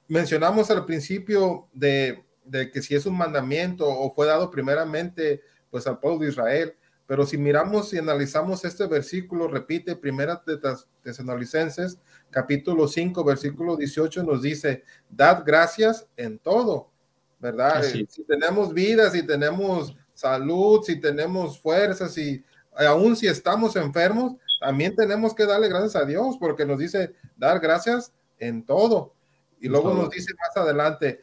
[0.08, 5.86] Mencionamos al principio de, de que si es un mandamiento o fue dado primeramente pues
[5.86, 6.74] al pueblo de Israel,
[7.06, 10.58] pero si miramos y analizamos este versículo, repite, primera de
[11.02, 11.98] Tesanolicenses,
[12.30, 16.90] capítulo 5, versículo 18, nos dice, dad gracias en todo,
[17.38, 17.82] ¿verdad?
[17.84, 24.94] Si tenemos vida, si tenemos salud, si tenemos fuerzas, y aún si estamos enfermos, también
[24.94, 29.14] tenemos que darle gracias a Dios, porque nos dice, dar gracias en todo.
[29.60, 31.20] Y luego nos dice más adelante,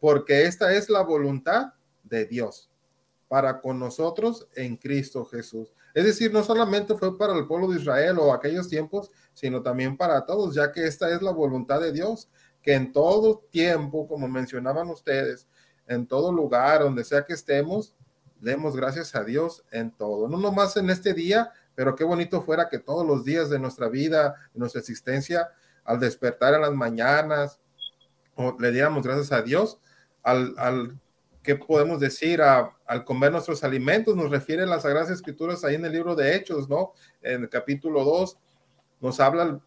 [0.00, 2.70] porque esta es la voluntad de Dios
[3.28, 5.72] para con nosotros en Cristo Jesús.
[5.94, 9.96] Es decir, no solamente fue para el pueblo de Israel o aquellos tiempos, sino también
[9.96, 12.28] para todos, ya que esta es la voluntad de Dios,
[12.62, 15.46] que en todo tiempo, como mencionaban ustedes,
[15.86, 17.94] en todo lugar, donde sea que estemos,
[18.40, 20.28] demos gracias a Dios en todo.
[20.28, 23.88] No nomás en este día, pero qué bonito fuera que todos los días de nuestra
[23.88, 25.50] vida, de nuestra existencia,
[25.84, 27.60] al despertar en las mañanas,
[28.58, 29.78] le diéramos gracias a Dios,
[30.22, 30.98] al, al
[31.42, 34.14] ¿qué podemos decir al comer nuestros alimentos?
[34.14, 36.92] Nos refiere las Sagradas Escrituras ahí en el libro de Hechos, ¿no?
[37.22, 38.38] En el capítulo 2
[39.00, 39.60] nos habla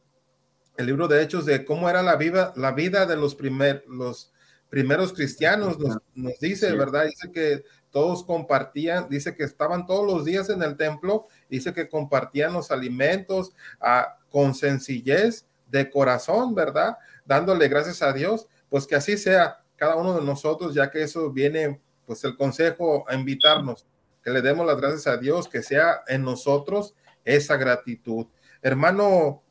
[0.78, 4.32] el, libro de Hechos de cómo era la vida, la vida de los, primer, los
[4.70, 7.06] primeros cristianos, nos, dice, ¿verdad?
[7.06, 11.90] Dice que todos compartían, dice que estaban todos los días en el templo, dice que
[11.90, 16.98] compartían los alimentos ah, con sencillez de corazón, ¿verdad?
[17.26, 21.32] Dándole gracias a Dios, pues que así sea cada uno de nosotros, ya que eso
[21.32, 23.86] viene, pues el consejo a invitarnos,
[24.24, 28.28] que le demos las gracias a Dios, que sea en nosotros esa gratitud.
[28.62, 29.42] Hermano,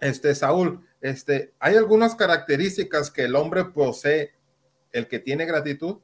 [0.00, 4.34] este Saúl, este, ¿hay algunas características que el hombre posee,
[4.92, 5.98] el que tiene gratitud?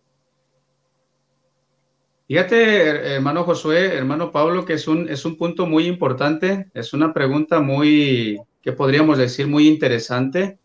[2.33, 7.12] Fíjate, hermano Josué, hermano Pablo, que es un, es un punto muy importante, es una
[7.12, 10.59] pregunta muy, que podríamos decir, muy interesante,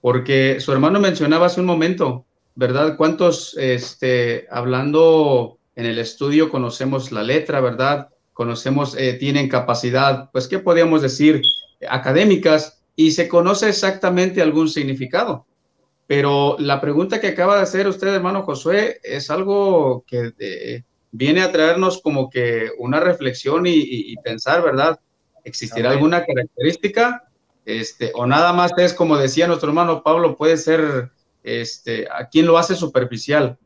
[0.00, 2.96] porque su hermano mencionaba hace un momento, ¿verdad?
[2.96, 8.08] ¿Cuántos, este, hablando en el estudio, conocemos la letra, ¿verdad?
[8.32, 11.40] Conocemos, eh, tienen capacidad, pues, ¿qué podríamos decir?
[11.88, 15.46] Académicas y se conoce exactamente algún significado.
[16.08, 21.42] Pero la pregunta que acaba de hacer usted, hermano Josué, es algo que eh, viene
[21.42, 24.98] a traernos como que una reflexión y, pensar, ¿verdad?
[25.44, 27.28] ¿Existirá alguna característica?
[27.64, 31.12] Este, o nada más es como decía nuestro hermano Pablo, puede ser
[31.44, 33.56] este, ¿a quién lo hace superficial?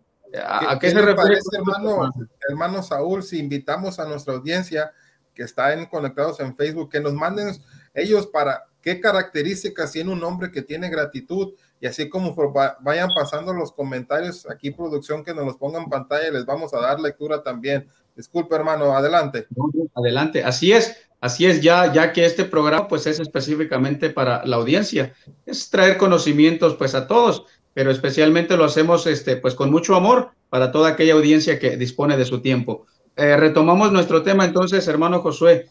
[0.44, 1.38] ¿A, qué, se refiere?
[1.52, 2.12] hermano,
[2.48, 4.92] hermano Saúl, si invitamos a nuestra audiencia
[5.32, 7.56] que está conectados en Facebook, que nos manden
[7.94, 12.34] ellos para qué características tiene un hombre que tiene gratitud y así como
[12.80, 16.80] vayan pasando los comentarios aquí producción que nos los pongan en pantalla les vamos a
[16.80, 17.88] dar lectura también.
[18.14, 19.46] Disculpe hermano, adelante.
[19.94, 20.96] Adelante, así es.
[21.20, 25.14] Así es, ya, ya que este programa pues es específicamente para la audiencia,
[25.46, 30.30] es traer conocimientos pues a todos, pero especialmente lo hacemos este pues con mucho amor
[30.50, 32.86] para toda aquella audiencia que dispone de su tiempo.
[33.16, 35.68] Eh, retomamos nuestro tema entonces, hermano Josué.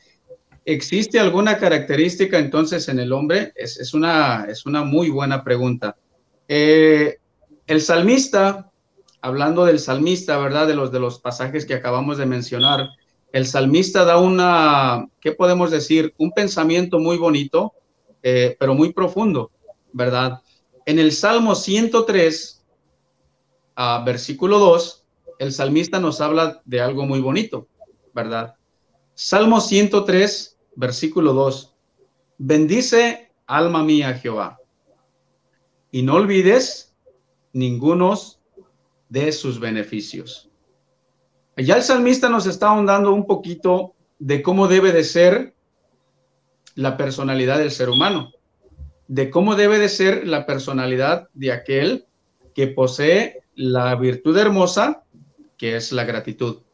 [0.65, 3.53] ¿Existe alguna característica entonces en el hombre?
[3.55, 5.95] Es, una, es una muy buena pregunta.
[6.47, 7.17] Eh,
[7.67, 8.71] el salmista,
[9.21, 10.67] hablando del salmista, ¿verdad?
[10.67, 12.89] De los, de los pasajes que acabamos de mencionar,
[13.31, 16.15] el salmista da una, ¿qué podemos decir?
[16.17, 17.73] Un pensamiento muy bonito,
[18.23, 19.51] eh, pero muy profundo,
[19.93, 20.41] ¿verdad?
[20.85, 22.65] En el Salmo 103,
[24.03, 25.05] versículo 2,
[25.39, 27.67] el salmista nos habla de algo muy bonito,
[28.13, 28.55] ¿verdad?
[29.13, 31.75] Salmo 103, versículo 2.
[32.37, 34.59] Bendice, alma mía, Jehová,
[35.91, 36.95] y no olvides
[37.53, 38.41] ningunos
[39.09, 40.49] de sus beneficios.
[41.57, 45.55] Ya el salmista nos está ahondando un poquito de cómo debe de ser
[46.75, 48.31] la personalidad del ser humano,
[49.07, 52.07] de cómo debe de ser la personalidad de aquel
[52.53, 55.03] que posee la virtud hermosa
[55.57, 56.64] que es la gratitud.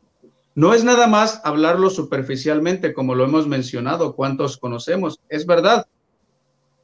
[0.53, 5.87] No es nada más hablarlo superficialmente, como lo hemos mencionado, cuántos conocemos, es verdad.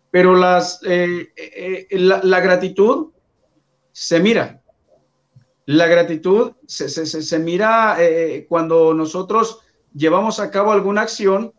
[0.09, 3.07] Pero las, eh, eh, la, gratitud
[3.91, 4.61] se mira.
[5.65, 9.59] La gratitud se, mira eh, cuando nosotros
[9.93, 11.53] llevamos a cabo alguna acción,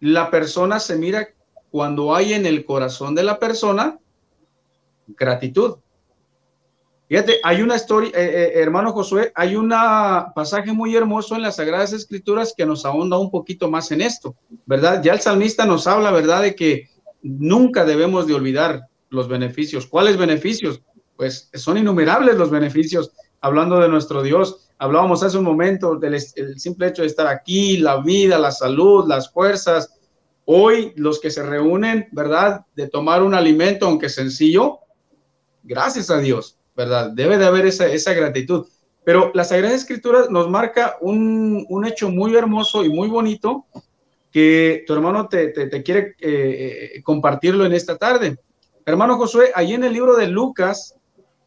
[0.00, 1.28] la persona se mira
[1.70, 3.98] cuando hay en el corazón de la persona
[5.08, 5.76] gratitud.
[7.08, 9.70] Fíjate, hay una historia, eh, eh, hermano Josué, hay un
[10.34, 14.36] pasaje muy hermoso en las Sagradas Escrituras que nos ahonda un poquito más en esto,
[14.66, 15.02] ¿verdad?
[15.02, 16.90] Ya el salmista nos habla, ¿verdad?, de que
[17.22, 19.86] nunca debemos de olvidar los beneficios.
[19.86, 20.82] ¿Cuáles beneficios?
[21.16, 24.68] Pues son innumerables los beneficios, hablando de nuestro Dios.
[24.78, 26.20] Hablábamos hace un momento del
[26.60, 29.98] simple hecho de estar aquí, la vida, la salud, las fuerzas.
[30.44, 34.80] Hoy los que se reúnen, ¿verdad?, de tomar un alimento, aunque sencillo,
[35.62, 37.10] gracias a Dios ¿verdad?
[37.10, 38.68] Debe de haber esa, esa gratitud.
[39.04, 43.66] Pero la Sagrada Escritura nos marca un, un, hecho muy hermoso y muy bonito
[44.30, 48.38] que tu hermano te, te, quiere eh, eh, compartirlo en esta tarde.
[48.86, 50.94] Hermano Josué, ahí en el libro de Lucas,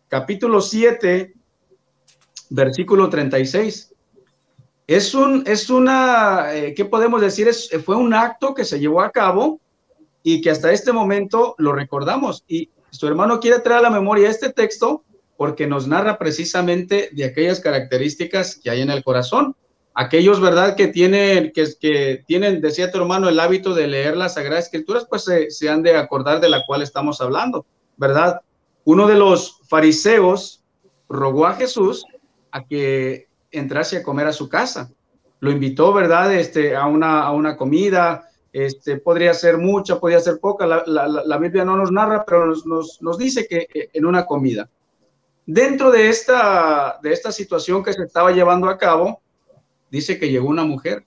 [0.10, 1.34] capítulo 7,
[2.50, 3.94] versículo 36.
[4.86, 7.48] Es un, es una, eh, ¿qué podemos decir?
[7.48, 9.62] Es, fue un acto que se llevó a cabo
[10.24, 12.44] y que hasta este momento lo recordamos.
[12.50, 15.06] Y su hermano quiere traer a la memoria este texto
[15.42, 19.56] porque nos narra precisamente de aquellas características que hay en el corazón.
[19.96, 24.36] Aquellos, ¿verdad?, que tienen, que, que tienen, decía tu hermano, el hábito de leer las
[24.36, 27.66] Sagradas Escrituras, pues se, han de acordar de la cual estamos hablando,
[27.98, 28.42] ¿verdad?
[28.84, 30.64] Uno de los fariseos
[31.10, 32.06] rogó a Jesús
[32.52, 34.92] a que entrase a comer a su casa.
[35.40, 40.40] Lo invitó, ¿verdad?, este, a, una, a una comida, este, podría ser mucha, podría ser
[40.40, 44.28] poca, la, la, Biblia no nos narra, pero nos, nos, nos, dice que en una
[44.28, 44.70] comida.
[45.46, 49.22] Dentro de esta, de esta situación que se estaba llevando a cabo,
[49.90, 51.06] dice que llegó una mujer.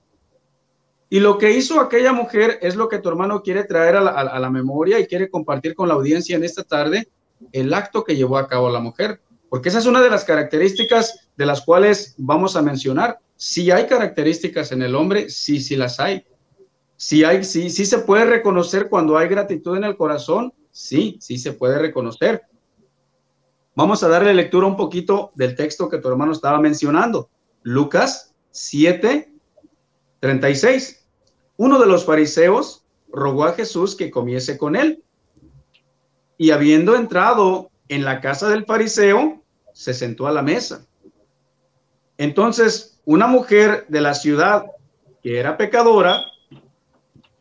[1.09, 4.11] Y lo que hizo aquella mujer es lo que tu hermano quiere traer a la,
[4.11, 7.07] a la memoria y quiere compartir con la audiencia en esta tarde,
[7.51, 9.21] el acto que llevó a cabo la mujer.
[9.49, 13.19] Porque esa es una de las características de las cuales vamos a mencionar.
[13.37, 16.25] Si hay características en el hombre, sí, sí las hay.
[16.97, 21.37] Si hay, sí, sí se puede reconocer cuando hay gratitud en el corazón, sí, sí
[21.37, 22.41] se puede reconocer.
[23.75, 27.29] Vamos a darle lectura un poquito del texto que tu hermano estaba mencionando.
[27.61, 29.33] Lucas 7,
[30.21, 31.05] 36.
[31.57, 35.03] Uno de los fariseos rogó a Jesús que comiese con él.
[36.37, 40.85] Y habiendo entrado en la casa del fariseo, se sentó a la mesa.
[42.17, 44.67] Entonces, una mujer de la ciudad
[45.21, 46.21] que era pecadora,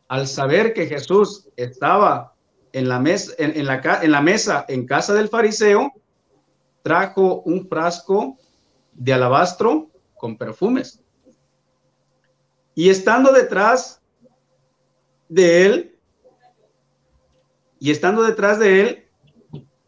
[0.09, 2.35] al saber que Jesús estaba
[2.73, 5.93] en la, mesa, en, la, en la mesa en casa del fariseo,
[6.85, 8.37] trajo un frasco
[8.93, 11.03] de alabastro con perfumes.
[12.75, 14.03] Y estando detrás
[15.31, 15.99] de él,
[17.81, 19.09] y estando detrás de él,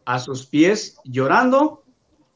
[0.05, 1.83] a sus pies llorando,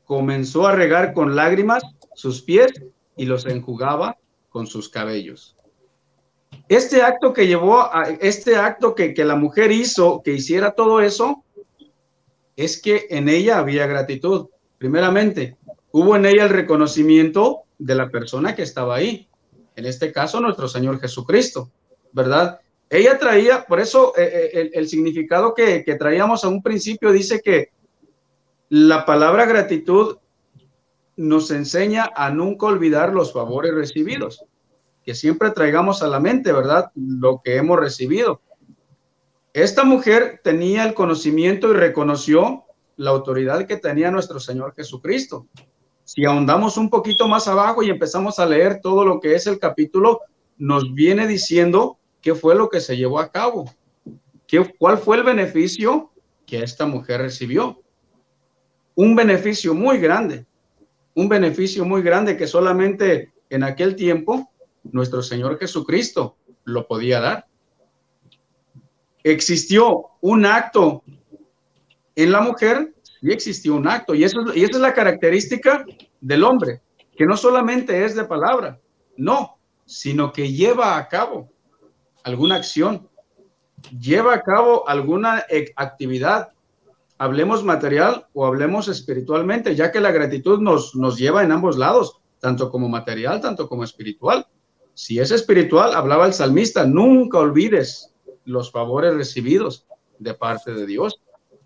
[0.05, 1.81] comenzó a regar con lágrimas
[2.13, 2.71] sus pies
[3.15, 4.17] y los enjugaba
[4.49, 5.57] con sus cabellos.
[6.67, 11.01] Este acto que llevó a este acto que, que la mujer hizo, que hiciera todo
[11.01, 11.43] eso,
[12.55, 14.47] es que en ella había gratitud.
[14.77, 15.57] Primeramente,
[15.91, 19.27] hubo en ella el reconocimiento de la persona que estaba ahí.
[19.75, 21.71] En este caso, nuestro Señor Jesucristo,
[22.11, 22.59] ¿verdad?
[22.89, 27.41] Ella traía, por eso eh, eh, el, significado que, que traíamos a un principio dice
[27.41, 27.69] que
[28.69, 30.17] la palabra gratitud
[31.15, 34.45] nos enseña a nunca olvidar los favores recibidos.
[35.03, 36.91] que siempre traigamos a la mente, ¿verdad?
[36.95, 38.39] Lo que hemos recibido.
[39.53, 42.63] Esta mujer tenía el conocimiento y reconoció
[42.95, 45.47] la autoridad que tenía nuestro Señor Jesucristo.
[46.03, 49.59] Si ahondamos un poquito más abajo y empezamos a leer todo lo que es el
[49.59, 50.21] capítulo,
[50.57, 53.65] nos viene diciendo qué fue lo que se llevó a cabo,
[54.47, 56.11] ¿Qué, cuál fue el beneficio
[56.45, 57.81] que esta mujer recibió.
[58.95, 60.45] Un beneficio muy grande,
[61.15, 64.51] un beneficio muy grande que solamente en aquel tiempo
[64.83, 66.35] nuestro Señor Jesucristo
[66.65, 67.47] lo podía dar.
[69.23, 71.03] Existió un acto
[72.15, 75.85] en la mujer, y existió un acto, y, eso, y esa es la característica
[76.19, 76.81] del hombre,
[77.15, 78.79] que no solamente es de palabra,
[79.15, 81.49] no, sino que lleva a cabo
[82.23, 83.07] alguna acción,
[83.99, 85.45] lleva a cabo alguna
[85.75, 86.49] actividad,
[87.19, 92.19] hablemos material o hablemos espiritualmente, ya que la gratitud nos, nos lleva en ambos lados,
[92.39, 94.47] tanto como material, tanto como espiritual.
[94.95, 98.10] Si es espiritual, hablaba el salmista, nunca olvides
[98.45, 99.85] los favores recibidos
[100.19, 101.21] de parte de Dios.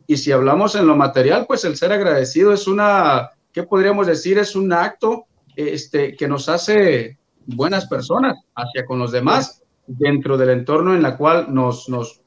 [0.07, 4.37] Y si hablamos en lo material, pues el ser agradecido es una, ¿qué podríamos decir?
[4.37, 10.49] Es un acto este, que nos hace buenas personas hacia con los demás dentro del
[10.49, 12.21] entorno en la cual nos, nos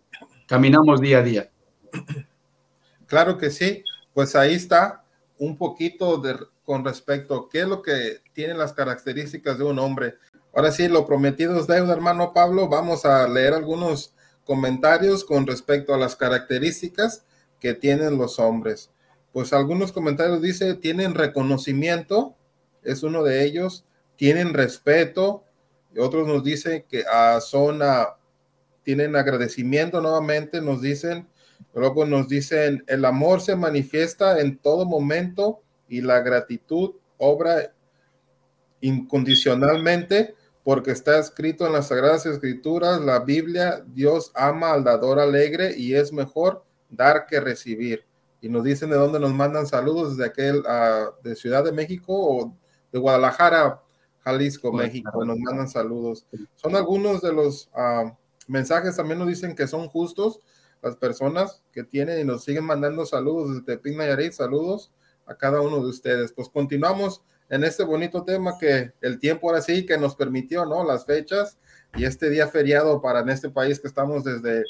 [0.46, 1.50] caminamos día a día.
[3.06, 3.82] Claro que sí,
[4.12, 5.04] pues ahí está
[5.38, 9.78] un poquito de, con respecto a qué es lo que tienen las características de un
[9.78, 10.16] hombre.
[10.54, 12.68] Ahora sí, lo prometido es deuda, hermano Pablo.
[12.68, 14.14] Vamos a leer algunos
[14.48, 17.22] comentarios con respecto a las características
[17.60, 18.90] que tienen los hombres.
[19.30, 22.34] Pues algunos comentarios dice, tienen reconocimiento,
[22.82, 23.84] es uno de ellos,
[24.16, 25.44] tienen respeto,
[25.94, 27.80] y otros nos dicen que uh, son,
[28.84, 31.28] tienen agradecimiento nuevamente, nos dicen,
[31.74, 37.74] luego nos dicen, el amor se manifiesta en todo momento y la gratitud obra
[38.80, 40.37] incondicionalmente
[40.68, 45.94] porque está escrito en las Sagradas Escrituras, la Biblia, Dios ama al dador alegre y
[45.94, 48.04] es mejor dar que recibir.
[48.42, 52.12] Y nos dicen de dónde nos mandan saludos, desde aquel, uh, de Ciudad de México
[52.12, 52.54] o
[52.92, 53.82] de Guadalajara,
[54.18, 56.26] Jalisco, México, nos mandan saludos.
[56.56, 58.10] Son algunos de los uh,
[58.46, 60.42] mensajes, también nos dicen que son justos
[60.82, 64.92] las personas que tienen y nos siguen mandando saludos desde Tepic Nayarit, saludos
[65.24, 66.30] a cada uno de ustedes.
[66.34, 70.84] Pues continuamos en este bonito tema que el tiempo ahora sí que nos permitió, ¿no?
[70.84, 71.58] Las fechas
[71.96, 74.64] y este día feriado para en este país que estamos desde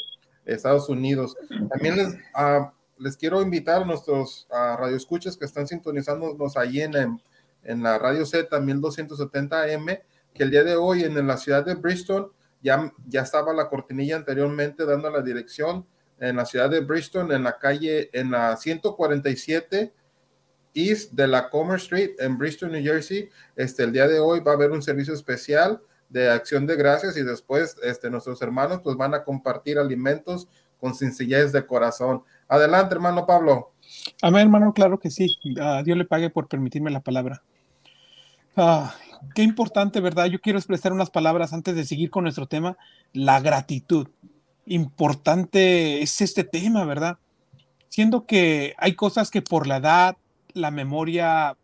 [0.45, 1.37] Estados Unidos.
[1.70, 7.20] También les, uh, les quiero invitar a nuestros uh, radioescuchas que están sintonizándonos allí en,
[7.64, 10.03] en la radio Z 1270M,
[10.33, 13.68] que el día de hoy en, en la ciudad de Bristol ya, ya estaba la
[13.68, 15.87] cortinilla anteriormente dando la dirección
[16.20, 19.93] en la ciudad de Bristol, en la calle, en la 147
[20.75, 23.29] East de la Commerce Street en Bristol, New Jersey.
[23.57, 27.16] Este, el día de hoy va a haber un servicio especial de acción de gracias
[27.16, 30.49] y después este, nuestros hermanos pues van a compartir alimentos
[30.81, 32.23] con sencillez de corazón.
[32.49, 33.73] Adelante, hermano Pablo.
[34.23, 35.37] Amén, hermano, claro que sí.
[35.45, 37.43] Uh, Dios le pague por permitirme la palabra.
[38.57, 38.87] Uh,
[39.35, 40.27] qué importante, ¿verdad?
[40.27, 42.77] Yo quiero expresar unas palabras antes de seguir con nuestro tema,
[43.12, 44.09] la gratitud.
[44.66, 47.19] Importante es este tema, ¿verdad?
[47.89, 50.16] Siendo que hay cosas que por la edad,
[50.55, 51.57] la memoria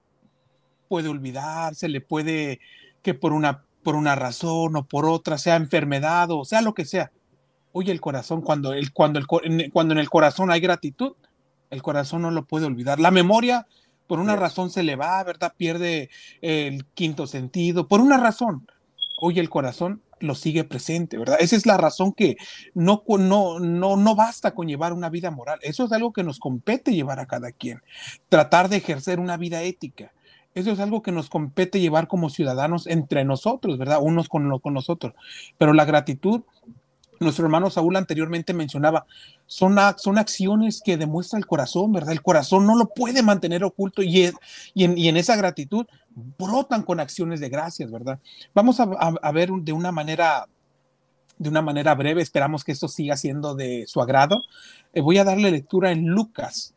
[0.89, 2.61] puede olvidar, se le puede
[3.03, 6.85] que por una por una razón o por otra, sea enfermedad o sea lo que
[6.85, 7.13] sea.
[7.71, 9.27] Oye, el corazón, cuando, el, cuando, el,
[9.73, 11.13] cuando en el corazón hay gratitud,
[11.71, 12.99] el corazón no lo puede olvidar.
[12.99, 13.67] La memoria,
[14.07, 15.55] por una razón, se le va, ¿verdad?
[15.57, 16.09] Pierde
[16.41, 18.67] el quinto sentido, por una razón.
[19.21, 21.37] Oye, el corazón lo sigue presente, ¿verdad?
[21.41, 22.37] Esa es la razón que
[22.75, 25.59] no, no, no, no basta con llevar una vida moral.
[25.63, 27.83] Eso es algo que nos compete llevar a cada quien.
[28.29, 30.13] Tratar de ejercer una vida ética
[30.55, 33.99] eso es algo que nos compete llevar como ciudadanos entre nosotros, ¿verdad?
[34.01, 35.13] Unos con, con nosotros.
[35.59, 36.43] Pero la gratitud,
[37.19, 39.07] nuestro hermano Saúl anteriormente mencionaba,
[39.47, 42.13] son, son acciones que demuestra el corazón, ¿verdad?
[42.13, 44.35] El corazón no lo puede mantener oculto y, en,
[44.75, 48.19] y en, esa gratitud brotan con acciones de gracias, ¿verdad?
[48.55, 50.47] Vamos a, ver de una manera
[51.37, 54.45] de una manera breve, esperamos que esto siga siendo de su agrado.
[54.93, 56.75] Eh, voy a darle lectura en Lucas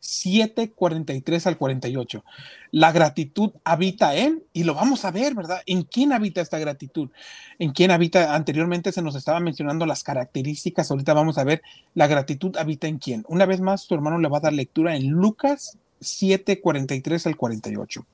[0.00, 2.24] 7, 43 al 48.
[2.72, 5.60] La gratitud habita en, y lo vamos a ver, ¿verdad?
[5.66, 7.10] ¿En quién habita esta gratitud?
[7.58, 8.34] ¿En quién habita?
[8.34, 11.60] Anteriormente se nos estaba mencionando las características, ahorita vamos a ver,
[11.94, 13.24] la gratitud habita en quién.
[13.28, 17.36] Una vez más, tu hermano le va a dar lectura en Lucas 7, 43 al
[17.36, 18.06] 48.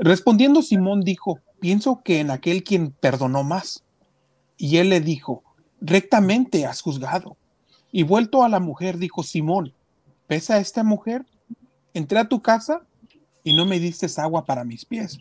[0.00, 3.84] Respondiendo Simón dijo, pienso que en aquel quien perdonó más.
[4.56, 5.44] Y él le dijo,
[5.80, 7.36] rectamente has juzgado.
[7.92, 9.74] Y vuelto a la mujer, dijo Simón,
[10.30, 11.26] ¿Pesa esta mujer?
[11.92, 12.82] Entré a tu casa
[13.42, 15.18] y no me diste agua para mis pies.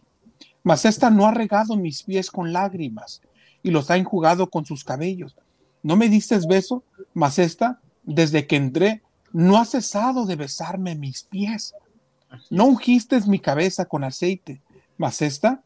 [0.62, 3.20] Mas esta no ha regado mis pies con lágrimas,
[3.64, 5.36] y los ha enjugado con sus cabellos.
[5.82, 6.84] No me diste beso,
[7.16, 9.02] mas esta, desde que entré,
[9.34, 11.74] no ha cesado de besarme mis pies.
[12.52, 14.62] No ungiste mi cabeza con aceite,
[15.00, 15.64] mas esta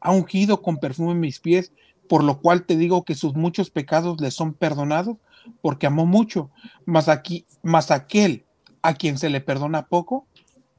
[0.00, 1.72] ha ungido con perfume mis pies,
[2.08, 5.16] por lo cual te digo que sus muchos pecados le son perdonados,
[5.62, 6.50] porque amó mucho,
[6.84, 8.44] mas aquí, mas aquel
[8.82, 10.26] a quien se le perdona poco,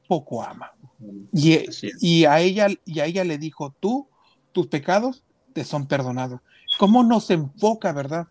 [0.06, 0.72] poco ama.
[1.32, 1.58] Y,
[2.00, 4.08] y, a ella, y a ella le dijo, tú,
[4.52, 6.40] tus pecados te son perdonados.
[6.78, 8.28] ¿Cómo nos enfoca, verdad?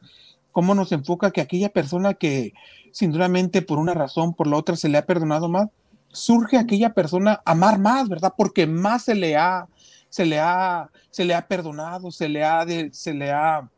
[0.54, 2.54] ¿Cómo nos enfoca que aquella persona que
[2.94, 5.70] sin duramente por una razón, por la otra se le ha perdonado más,
[6.16, 8.34] surge aquella persona amar más, ¿verdad?
[8.36, 9.68] Porque más se le ha,
[10.09, 13.70] se le ha, se le ha perdonado, se le ha, se le ha,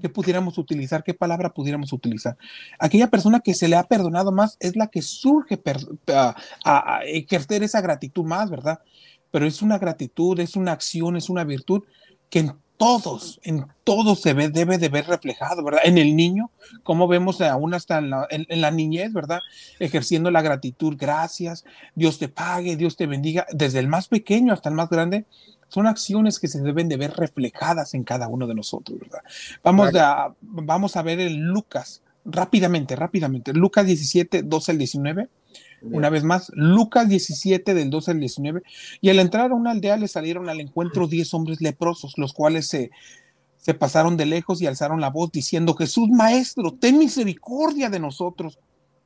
[0.00, 1.02] ¿qué pudiéramos utilizar?
[1.02, 2.36] ¿Qué palabra pudiéramos utilizar?
[2.78, 5.60] Aquella persona que se le ha perdonado más es la que surge
[6.14, 8.80] a, a, ejercer esa gratitud más, ¿verdad?
[9.30, 11.84] Pero es una gratitud, es una acción, es una virtud
[12.30, 15.82] que todos, en todos se ve, debe de ver reflejado, ¿verdad?
[15.84, 16.50] En el niño,
[16.84, 19.40] como vemos aún hasta en la, en la, niñez, ¿verdad?
[19.80, 21.64] Ejerciendo la gratitud, gracias,
[21.96, 25.26] Dios te pague, Dios te bendiga, desde el más pequeño hasta el más grande,
[25.66, 29.20] son acciones que se deben de ver reflejadas en cada uno de nosotros, ¿verdad?
[29.62, 35.28] Vamos, a, vamos a ver el Lucas, rápidamente, rápidamente, Lucas 17, 12 al 19.
[35.82, 38.62] Una vez más, Lucas 17 del 12 al 19.
[39.00, 42.66] Y al entrar a una aldea le salieron al encuentro 10 hombres leprosos, los cuales
[42.66, 42.90] se,
[43.56, 48.58] se pasaron de lejos y alzaron la voz diciendo, Jesús Maestro, ten misericordia de nosotros.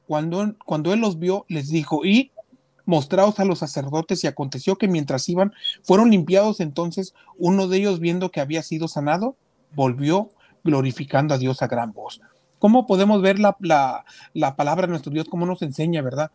[0.07, 2.33] Cuando, cuando él los vio, les dijo, y
[2.85, 5.53] mostraos a los sacerdotes y aconteció que mientras iban,
[5.83, 9.37] fueron limpiados entonces uno de ellos viendo que había sido sanado,
[9.75, 10.31] volvió
[10.65, 12.21] glorificando a Dios a gran voz.
[12.59, 13.57] ¿Cómo podemos ver la,
[14.33, 15.27] la, palabra de nuestro Dios?
[15.29, 16.31] ¿Cómo nos enseña, verdad?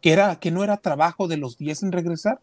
[0.00, 2.40] Que, era, que no era trabajo de los diez en regresar,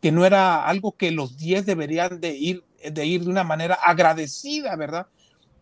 [0.00, 3.74] que no era algo que los diez deberían de ir, de ir de una manera
[3.74, 5.06] agradecida, ¿verdad?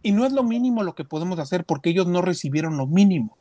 [0.03, 3.37] Y no es lo mínimo lo que podemos hacer porque ellos no recibieron lo mínimo.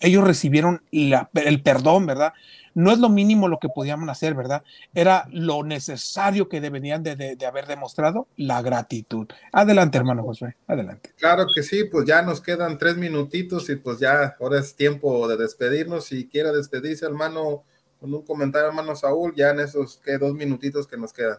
[0.00, 2.32] Ellos recibieron el perdón, ¿verdad?
[2.74, 4.62] no es lo mínimo lo que podíamos hacer, ¿verdad?
[4.94, 9.28] Era lo necesario que deberían de, haber demostrado, la gratitud.
[9.52, 11.14] Adelante, hermano Josué, adelante.
[11.16, 15.26] Claro que sí, pues ya nos quedan tres minutitos y pues ya ahora es tiempo
[15.28, 16.06] de despedirnos.
[16.06, 17.64] Si quiera despedirse, hermano,
[18.00, 21.38] con un comentario, hermano Saúl, ya en esos que dos minutitos que nos quedan.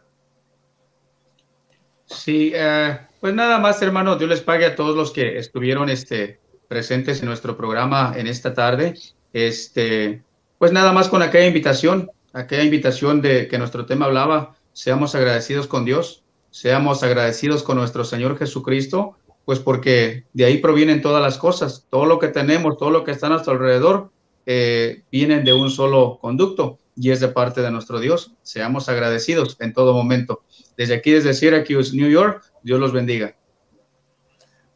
[2.05, 6.39] Sí, eh, pues nada más, hermano, Dios les pague a todos los que estuvieron este,
[6.67, 8.95] presentes en nuestro programa en esta tarde.
[9.33, 10.23] Este,
[10.57, 15.67] pues nada más con aquella invitación, aquella invitación de que nuestro tema hablaba, seamos agradecidos
[15.67, 21.37] con Dios, seamos agradecidos con nuestro Señor Jesucristo, pues porque de ahí provienen todas las
[21.37, 24.11] cosas, todo lo que tenemos, todo lo que está a nuestro alrededor,
[24.45, 28.33] eh, vienen de un solo conducto y es de parte de nuestro Dios.
[28.41, 30.43] Seamos agradecidos en todo momento.
[30.77, 33.35] Desde aquí, desde Syracuse, New York, Dios los bendiga.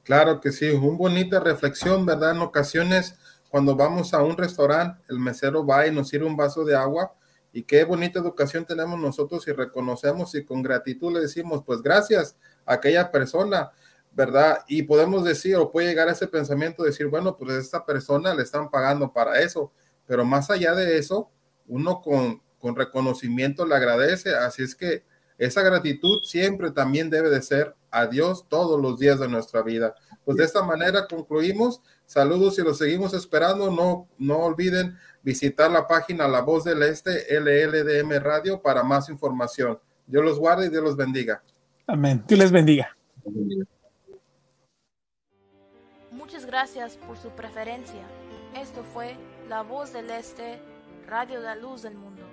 [0.10, 2.32] Claro que sí, una bonita reflexión, ¿verdad?
[2.32, 3.14] En ocasiones
[3.52, 7.14] cuando vamos a un restaurante, el mesero va y nos sirve un vaso de agua
[7.54, 12.36] y qué bonita educación tenemos nosotros y reconocemos y con gratitud le decimos, pues gracias
[12.66, 13.70] a aquella persona,
[14.12, 14.64] ¿verdad?
[14.68, 18.34] Y podemos decir, o puede llegar a ese pensamiento de decir, bueno, pues esta persona
[18.34, 19.72] le están pagando para eso,
[20.08, 21.30] pero más allá de eso,
[21.68, 25.04] uno con, con reconocimiento le agradece, así es que
[25.40, 29.96] esa gratitud siempre también debe de ser a Dios todos los días de nuestra vida.
[30.26, 31.82] Pues de esta manera concluimos.
[32.06, 33.72] Saludos y los seguimos esperando.
[33.72, 39.80] No, no olviden visitar la página La Voz del Este, LLDM Radio, para más información.
[40.06, 41.42] Dios los guarde y Dios los bendiga.
[41.88, 42.24] Amén.
[42.28, 42.96] Dios les bendiga.
[46.12, 48.06] Muchas gracias por su preferencia.
[48.58, 49.16] Esto fue
[49.48, 50.60] La Voz del Este,
[51.08, 52.24] Radio de la Luz del Mundo.